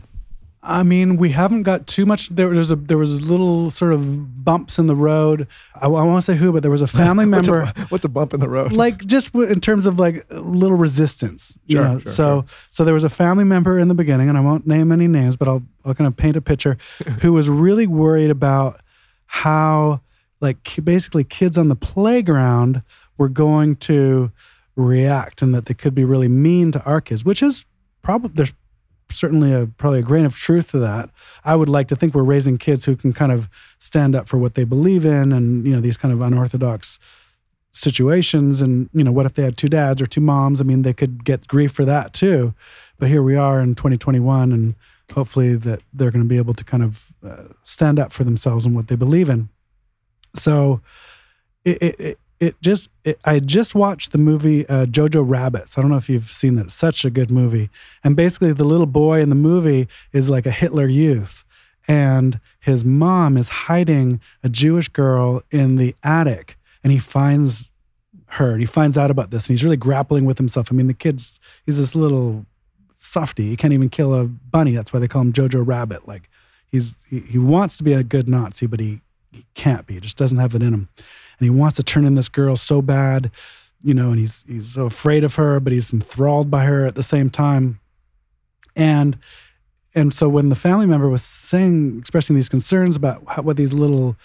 [0.62, 2.28] I mean, we haven't got too much.
[2.30, 5.48] There was a there was little sort of bumps in the road.
[5.74, 8.34] I, won't say who, but there was a family what's, member, a, what's a bump
[8.34, 8.74] in the road?
[8.74, 11.58] like just w- in terms of like little resistance.
[11.66, 12.00] you Sure, know?
[12.02, 14.92] sure, so so there was a family member in the beginning, and I won't name
[14.92, 16.78] any names, but I'll I'll kind of paint a picture,
[17.22, 18.82] who was really worried about
[19.28, 20.02] how
[20.42, 22.84] like basically kids on the playground
[23.18, 24.32] were going to
[24.76, 27.66] react, and that they could be really mean to our kids, which is
[28.02, 28.54] probably there's
[29.12, 31.10] certainly a probably a grain of truth to that.
[31.44, 33.50] I would like to think we're raising kids who can kind of
[33.80, 37.00] stand up for what they believe in and you know these kind of unorthodox
[37.72, 40.62] situations and you know what if they had two dads or two moms?
[40.62, 42.54] I mean they could get grief for that too.
[42.98, 44.76] But here we are in 2021 and
[45.14, 48.66] hopefully that they're going to be able to kind of uh, stand up for themselves
[48.66, 49.50] and what they believe in.
[50.36, 50.82] So
[51.66, 55.78] it it it, it just it, I just watched the movie uh, Jojo Rabbits.
[55.78, 56.68] I don't know if you've seen that.
[56.68, 57.70] It's such a good movie.
[58.04, 61.44] And basically, the little boy in the movie is like a Hitler Youth,
[61.88, 67.70] and his mom is hiding a Jewish girl in the attic, and he finds
[68.34, 68.52] her.
[68.52, 70.70] And he finds out about this, and he's really grappling with himself.
[70.72, 72.46] I mean, the kid's he's this little
[72.94, 73.50] softy.
[73.50, 74.76] He can't even kill a bunny.
[74.76, 76.08] That's why they call him Jojo Rabbit.
[76.08, 76.30] Like
[76.72, 79.02] he's he, he wants to be a good Nazi, but he
[79.32, 79.96] he can't be.
[79.96, 80.90] He just doesn't have it in him.
[81.40, 83.32] And he wants to turn in this girl so bad,
[83.84, 86.96] you know, and he's he's so afraid of her, but he's enthralled by her at
[86.96, 87.80] the same time.
[88.76, 89.18] And
[89.96, 93.74] and so when the family member was saying, expressing these concerns about how, what these
[93.74, 94.16] little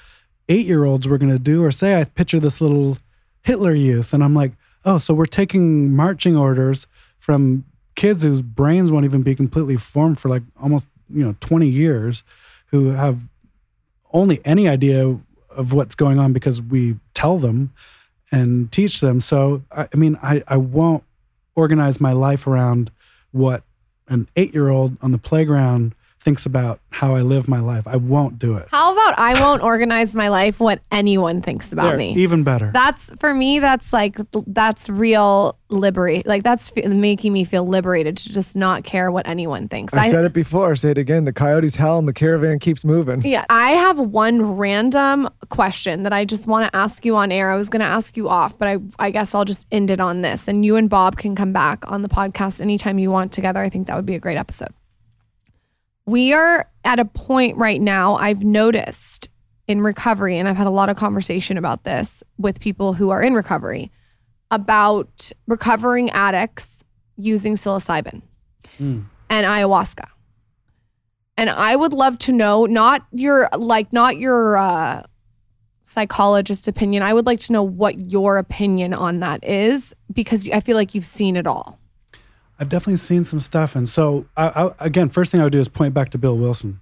[0.48, 2.98] eight year olds were going to do or say, I picture this little
[3.42, 4.12] Hitler youth.
[4.12, 4.52] And I'm like,
[4.84, 6.86] oh, so we're taking marching orders
[7.18, 7.64] from
[7.94, 12.24] kids whose brains won't even be completely formed for like almost, you know, 20 years
[12.66, 13.26] who have
[14.12, 15.18] only any idea
[15.56, 17.72] of what's going on because we tell them
[18.30, 19.20] and teach them.
[19.20, 21.04] So, I, I mean, I, I won't
[21.54, 22.90] organize my life around
[23.32, 23.62] what
[24.08, 25.94] an eight year old on the playground
[26.24, 27.86] thinks about how I live my life.
[27.86, 28.66] I won't do it.
[28.70, 32.14] How about I won't organize my life what anyone thinks about There, me?
[32.14, 32.70] Even better.
[32.72, 33.58] That's for me.
[33.58, 36.26] That's like that's real liberate.
[36.26, 39.92] Like that's fe- making me feel liberated to just not care what anyone thinks.
[39.92, 40.74] I said it before.
[40.76, 41.24] Say it again.
[41.24, 43.22] The coyotes howl and the caravan keeps moving.
[43.22, 47.50] Yeah, I have one random question that I just want to ask you on air.
[47.50, 50.00] I was going to ask you off, but I I guess I'll just end it
[50.00, 53.30] on this, and you and Bob can come back on the podcast anytime you want
[53.30, 53.60] together.
[53.60, 54.70] I think that would be a great episode.
[56.06, 58.16] We are at a point right now.
[58.16, 59.28] I've noticed
[59.66, 63.22] in recovery, and I've had a lot of conversation about this with people who are
[63.22, 63.90] in recovery
[64.50, 66.84] about recovering addicts
[67.16, 68.20] using psilocybin
[68.78, 70.06] and ayahuasca.
[71.36, 75.02] And I would love to know not your like not your uh
[75.88, 77.02] psychologist opinion.
[77.02, 80.94] I would like to know what your opinion on that is because I feel like
[80.94, 81.78] you've seen it all.
[82.58, 85.60] I've definitely seen some stuff, and so I, I, again, first thing I would do
[85.60, 86.80] is point back to Bill Wilson,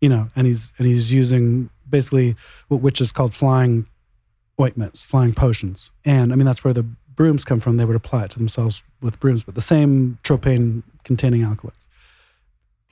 [0.00, 2.36] you know, and he's and he's using basically
[2.68, 3.86] what which is called flying
[4.60, 6.86] ointments, flying potions, and I mean that's where the
[7.16, 7.76] brooms come from.
[7.76, 11.86] They would apply it to themselves with brooms, but the same tropane containing alkaloids,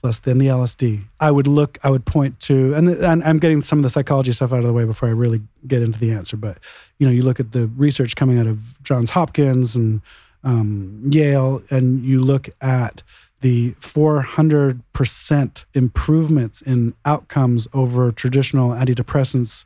[0.03, 1.05] plus then the LSD.
[1.21, 4.33] I would look, I would point to, and, and I'm getting some of the psychology
[4.33, 6.37] stuff out of the way before I really get into the answer.
[6.37, 6.59] But
[6.99, 10.03] you know, you look at the research coming out of Johns Hopkins and
[10.45, 13.03] um, Yale, and you look at
[13.41, 19.65] the 400% improvements in outcomes over traditional antidepressants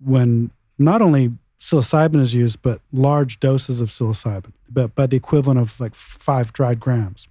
[0.00, 5.60] when not only psilocybin is used, but large doses of psilocybin, but by the equivalent
[5.60, 7.28] of like five dried grams.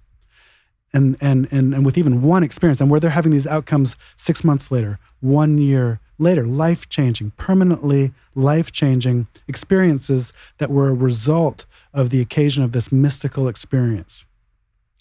[0.94, 4.44] And, and, and, and with even one experience, and where they're having these outcomes six
[4.44, 11.66] months later, one year later, life changing, permanently life changing experiences that were a result
[11.92, 14.24] of the occasion of this mystical experience.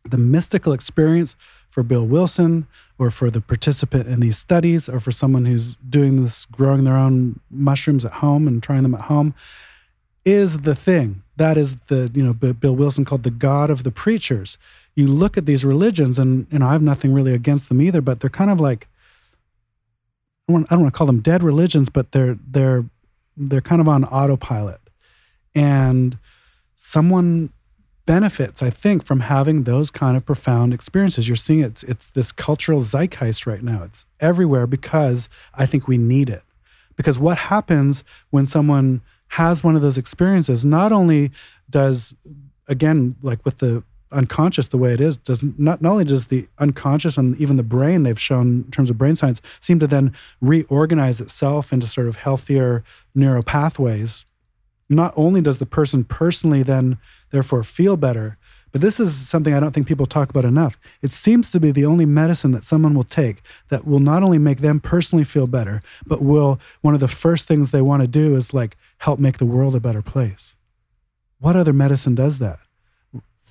[0.04, 1.36] The mystical experience
[1.70, 2.68] for Bill Wilson,
[3.00, 6.98] or for the participant in these studies, or for someone who's doing this, growing their
[6.98, 9.34] own mushrooms at home and trying them at home,
[10.26, 11.24] is the thing.
[11.38, 14.58] That is the, you know, Bill Wilson called the God of the preachers.
[14.96, 18.02] You look at these religions, and, you know, I have nothing really against them either,
[18.02, 18.88] but they're kind of like,
[20.56, 22.86] I don't, want to call them dead religions, but they're they're
[23.38, 24.82] they're kind of on autopilot,
[25.56, 26.18] and
[26.76, 27.52] someone
[28.06, 31.28] benefits, I think, from having those kind of profound experiences.
[31.28, 33.84] You're seeing it's it's this cultural zeitgeist right now.
[33.84, 36.44] It's everywhere because I think we need it.
[36.96, 40.66] Because what happens when someone has one of those experiences?
[40.66, 41.32] Not only
[41.70, 42.14] does
[42.68, 46.48] again, like with the unconscious the way it is does not, not only does the
[46.60, 50.14] unconscious and even the brain they've shown in terms of brain science seem to then
[50.40, 52.84] reorganize itself into sort of healthier
[53.16, 54.26] neural pathways
[54.90, 56.98] not only does the person personally then
[57.32, 58.38] therefore feel better
[58.72, 60.80] but this is something i don't think people talk about enough.
[61.02, 64.38] It seems to be the only medicine that someone will take that will not only
[64.38, 68.08] make them personally feel better but will one of the first things they want to
[68.08, 70.56] do is like help make the world a better place.
[71.40, 72.60] What other medicine does that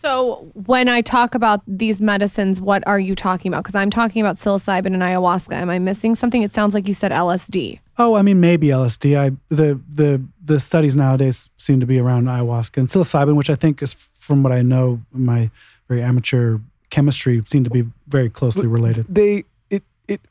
[0.01, 3.65] So when I talk about these medicines, what are you talking about?
[3.65, 5.53] Because I'm talking about psilocybin and ayahuasca.
[5.53, 6.43] Am I missing something?
[6.43, 7.81] It sounds like you said LSD.
[7.99, 9.19] Oh, I mean, maybe LSD.
[9.19, 13.57] I the the the studies nowadays seem to be around ayahuasca and psilocybin, which I
[13.57, 15.51] think is, from what I know, my
[15.87, 19.05] very amateur chemistry, seem to be very closely related.
[19.07, 20.23] They it it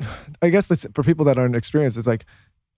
[0.41, 2.25] I guess this, for people that aren't experienced, it's like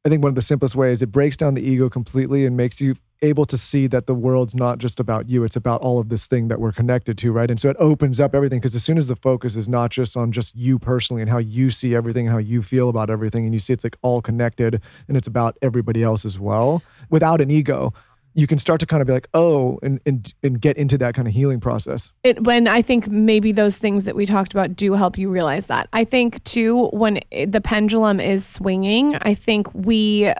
[0.03, 2.81] I think one of the simplest ways it breaks down the ego completely and makes
[2.81, 6.09] you able to see that the world's not just about you it's about all of
[6.09, 8.83] this thing that we're connected to right and so it opens up everything because as
[8.83, 11.95] soon as the focus is not just on just you personally and how you see
[11.95, 15.17] everything and how you feel about everything and you see it's like all connected and
[15.17, 17.93] it's about everybody else as well without an ego
[18.33, 21.13] you can start to kind of be like oh and and, and get into that
[21.13, 24.75] kind of healing process It, when I think maybe those things that we talked about
[24.75, 25.89] do help you realize that.
[25.93, 30.33] I think too, when it, the pendulum is swinging, I think we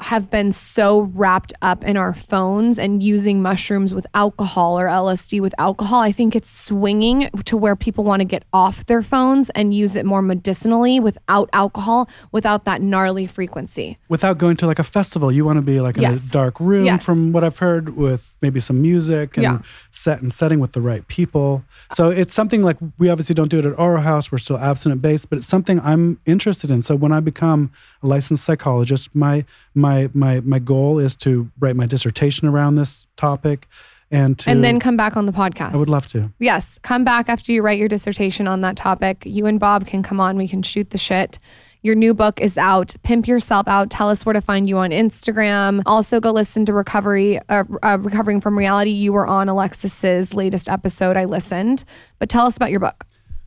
[0.00, 5.40] have been so wrapped up in our phones and using mushrooms with alcohol or LSD
[5.40, 6.00] with alcohol.
[6.00, 9.96] I think it's swinging to where people want to get off their phones and use
[9.96, 13.98] it more medicinally without alcohol, without that gnarly frequency.
[14.08, 16.24] Without going to like a festival, you want to be like in Yes.
[16.24, 17.02] a dark room, Yes.
[17.04, 19.58] from what I've heard, with maybe some music and Yeah.
[19.90, 21.64] set and setting with the right people.
[21.94, 24.30] So it's something like we obviously don't do it at our house.
[24.30, 26.82] We're still abstinent based, but it's something I'm interested in.
[26.82, 29.44] So when I become a licensed psychologist, my
[29.78, 33.68] my my my goal is to write my dissertation around this topic,
[34.10, 35.74] and to and then come back on the podcast.
[35.74, 36.30] I would love to.
[36.38, 39.22] Yes, come back after you write your dissertation on that topic.
[39.24, 40.36] You and Bob can come on.
[40.36, 41.38] We can shoot the shit.
[41.82, 42.96] Your new book is out.
[43.04, 43.88] Pimp yourself out.
[43.88, 45.82] Tell us where to find you on Instagram.
[45.86, 48.90] Also, go listen to Recovery, uh, uh, Recovering from Reality.
[48.90, 51.16] You were on Alexis's latest episode.
[51.16, 51.84] I listened.
[52.18, 53.06] But tell us about your book.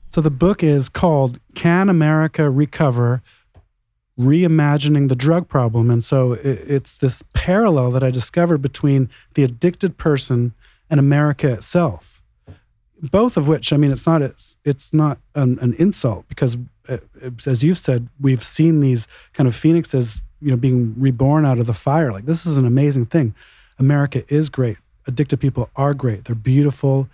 [0.09, 3.21] So the book is called Can America Recover?
[4.21, 5.89] Reimagining the Drug Problem.
[5.89, 10.53] And so it, it's this parallel that I discovered between the addicted person
[10.89, 12.21] and America itself.
[13.01, 16.57] Both of which, I mean, it's not it's, it's not an, an insult because,
[16.87, 16.97] uh,
[17.47, 21.65] as you've said, we've seen these kind of phoenixes, you know, being reborn out of
[21.65, 22.11] the fire.
[22.11, 23.33] Like this is an amazing thing.
[23.79, 24.77] America is great.
[25.07, 26.25] Addicted people are great.
[26.25, 27.09] They're beautiful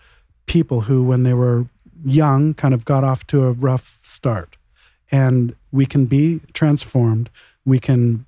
[0.45, 1.67] people who, when they were
[2.03, 4.56] young, kind of got off to a rough start.
[5.11, 7.29] And we can be transformed.
[7.65, 8.25] We can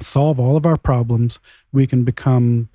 [0.00, 1.38] solve all of our problems.
[1.72, 2.68] We can become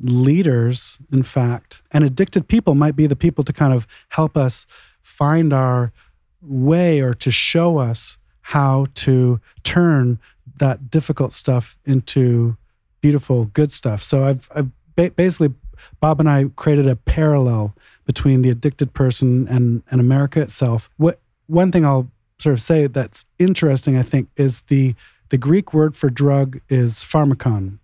[0.00, 1.82] leaders, in fact.
[1.90, 4.66] And addicted people might be the people to kind of help us
[5.00, 5.92] find our
[6.40, 10.18] way or to show us how to turn
[10.58, 12.56] that difficult stuff into
[13.00, 14.02] beautiful, good stuff.
[14.02, 15.54] So I've, I've ba- basically,
[16.00, 17.74] Bob and I created a parallel
[18.04, 20.90] between the addicted person and, and America itself.
[20.96, 22.08] What one thing I'll
[22.42, 24.94] sort of say that's interesting, I think, is the
[25.30, 27.78] the Greek word for drug is pharmakon.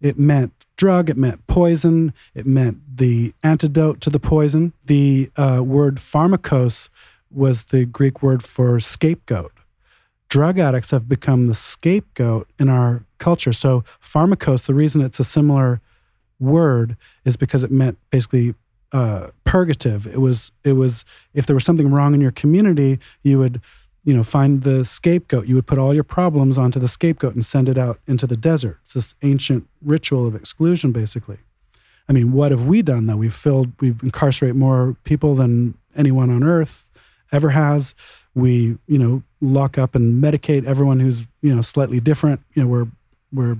[0.00, 4.72] It meant drug, it meant poison, it meant the antidote to the poison.
[4.84, 6.90] The uh, word pharmakos
[7.30, 9.52] was the Greek word for scapegoat.
[10.28, 13.52] Drug addicts have become the scapegoat in our culture.
[13.52, 15.80] So, pharmakos, the reason it's a similar
[16.38, 18.54] word is because it meant basically
[18.92, 20.06] uh, purgative.
[20.06, 23.60] It was it was if there was something wrong in your community, you would
[24.04, 25.46] you know find the scapegoat.
[25.46, 28.36] You would put all your problems onto the scapegoat and send it out into the
[28.36, 28.78] desert.
[28.82, 31.38] It's this ancient ritual of exclusion, basically.
[32.08, 33.16] I mean, what have we done though?
[33.16, 36.86] We've filled we've incarcerate more people than anyone on earth
[37.30, 37.94] ever has.
[38.34, 42.40] We you know lock up and medicate everyone who's you know slightly different.
[42.54, 42.88] You know we're
[43.32, 43.56] we're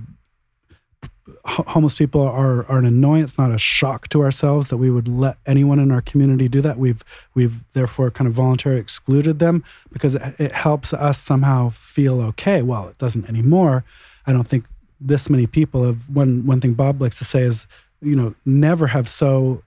[1.45, 5.37] homeless people are are an annoyance, not a shock to ourselves that we would let
[5.45, 6.77] anyone in our community do that.
[6.77, 12.21] We've we've therefore kind of voluntarily excluded them because it, it helps us somehow feel
[12.21, 12.61] okay.
[12.61, 13.85] Well, it doesn't anymore.
[14.27, 14.65] I don't think
[14.99, 16.09] this many people have.
[16.09, 17.67] One one thing Bob likes to say is,
[18.01, 19.63] you know, never have so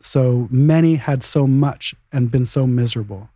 [0.00, 3.28] so many had so much and been so miserable.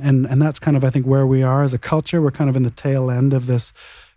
[0.00, 2.22] And and that's kind of I think where we are as a culture.
[2.22, 3.72] We're kind of in the tail end of this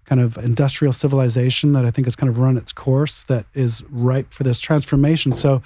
[0.09, 3.83] kind of industrial civilization that I think has kind of run its course that is
[3.91, 5.33] ripe for this transformation.
[5.33, 5.61] So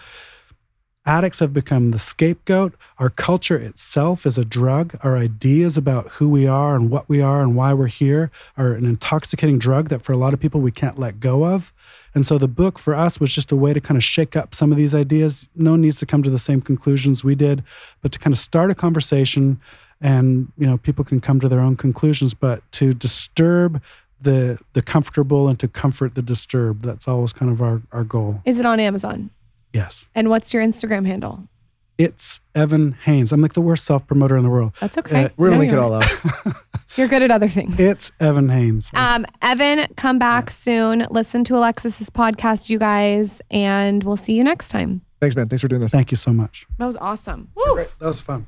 [1.05, 2.75] addicts have become the scapegoat.
[2.99, 4.99] Our culture itself is a drug.
[5.01, 8.73] Our ideas about who we are and what we are and why we're here are
[8.73, 11.71] an intoxicating drug that for a lot of people we can't let go of.
[12.13, 14.53] And so the book for us was just a way to kind of shake up
[14.53, 15.47] some of these ideas.
[15.55, 17.63] No one needs to come to the same conclusions we did,
[18.01, 19.61] but to kind of start a conversation
[20.03, 23.81] and you know people can come to their own conclusions but to disturb
[24.23, 28.41] the the comfortable and to comfort the disturbed that's always kind of our our goal
[28.45, 29.29] Is it on Amazon?
[29.73, 31.47] yes And what's your Instagram handle?
[31.95, 35.25] it's evan haines i'm like the worst self-promoter in the world That's okay.
[35.25, 36.25] Uh, We're gonna No, link it you're all right.
[36.47, 36.55] out.
[36.97, 37.79] You're good at other things.
[37.79, 41.05] it's evan haines Um, Evan, come back soon.
[41.11, 45.01] Listen to Alexis's podcast, you guys, and we'll see you next time.
[45.21, 45.47] Thanks, man.
[45.49, 45.91] Thanks for doing this.
[45.91, 47.49] thank you so much That was awesome.
[47.55, 47.75] Woo.
[47.99, 48.47] that was fun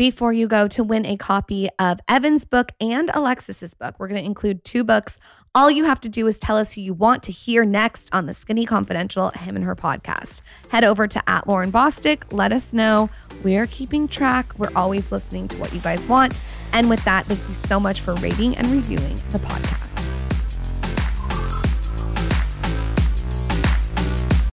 [0.00, 3.96] before you go to win a copy of Evan's book and Alexis's book.
[3.98, 5.18] We're going to include two books.
[5.54, 8.24] All you have to do is tell us who you want to hear next on
[8.24, 10.40] the Skinny Confidential Him and Her podcast.
[10.70, 12.32] Head over to at Lauryn Bosstick.
[12.32, 13.10] Let us know.
[13.42, 14.58] We're keeping track.
[14.58, 16.40] We're always listening to what you guys want.
[16.72, 19.89] And with that, thank you so much for rating and reviewing the podcast.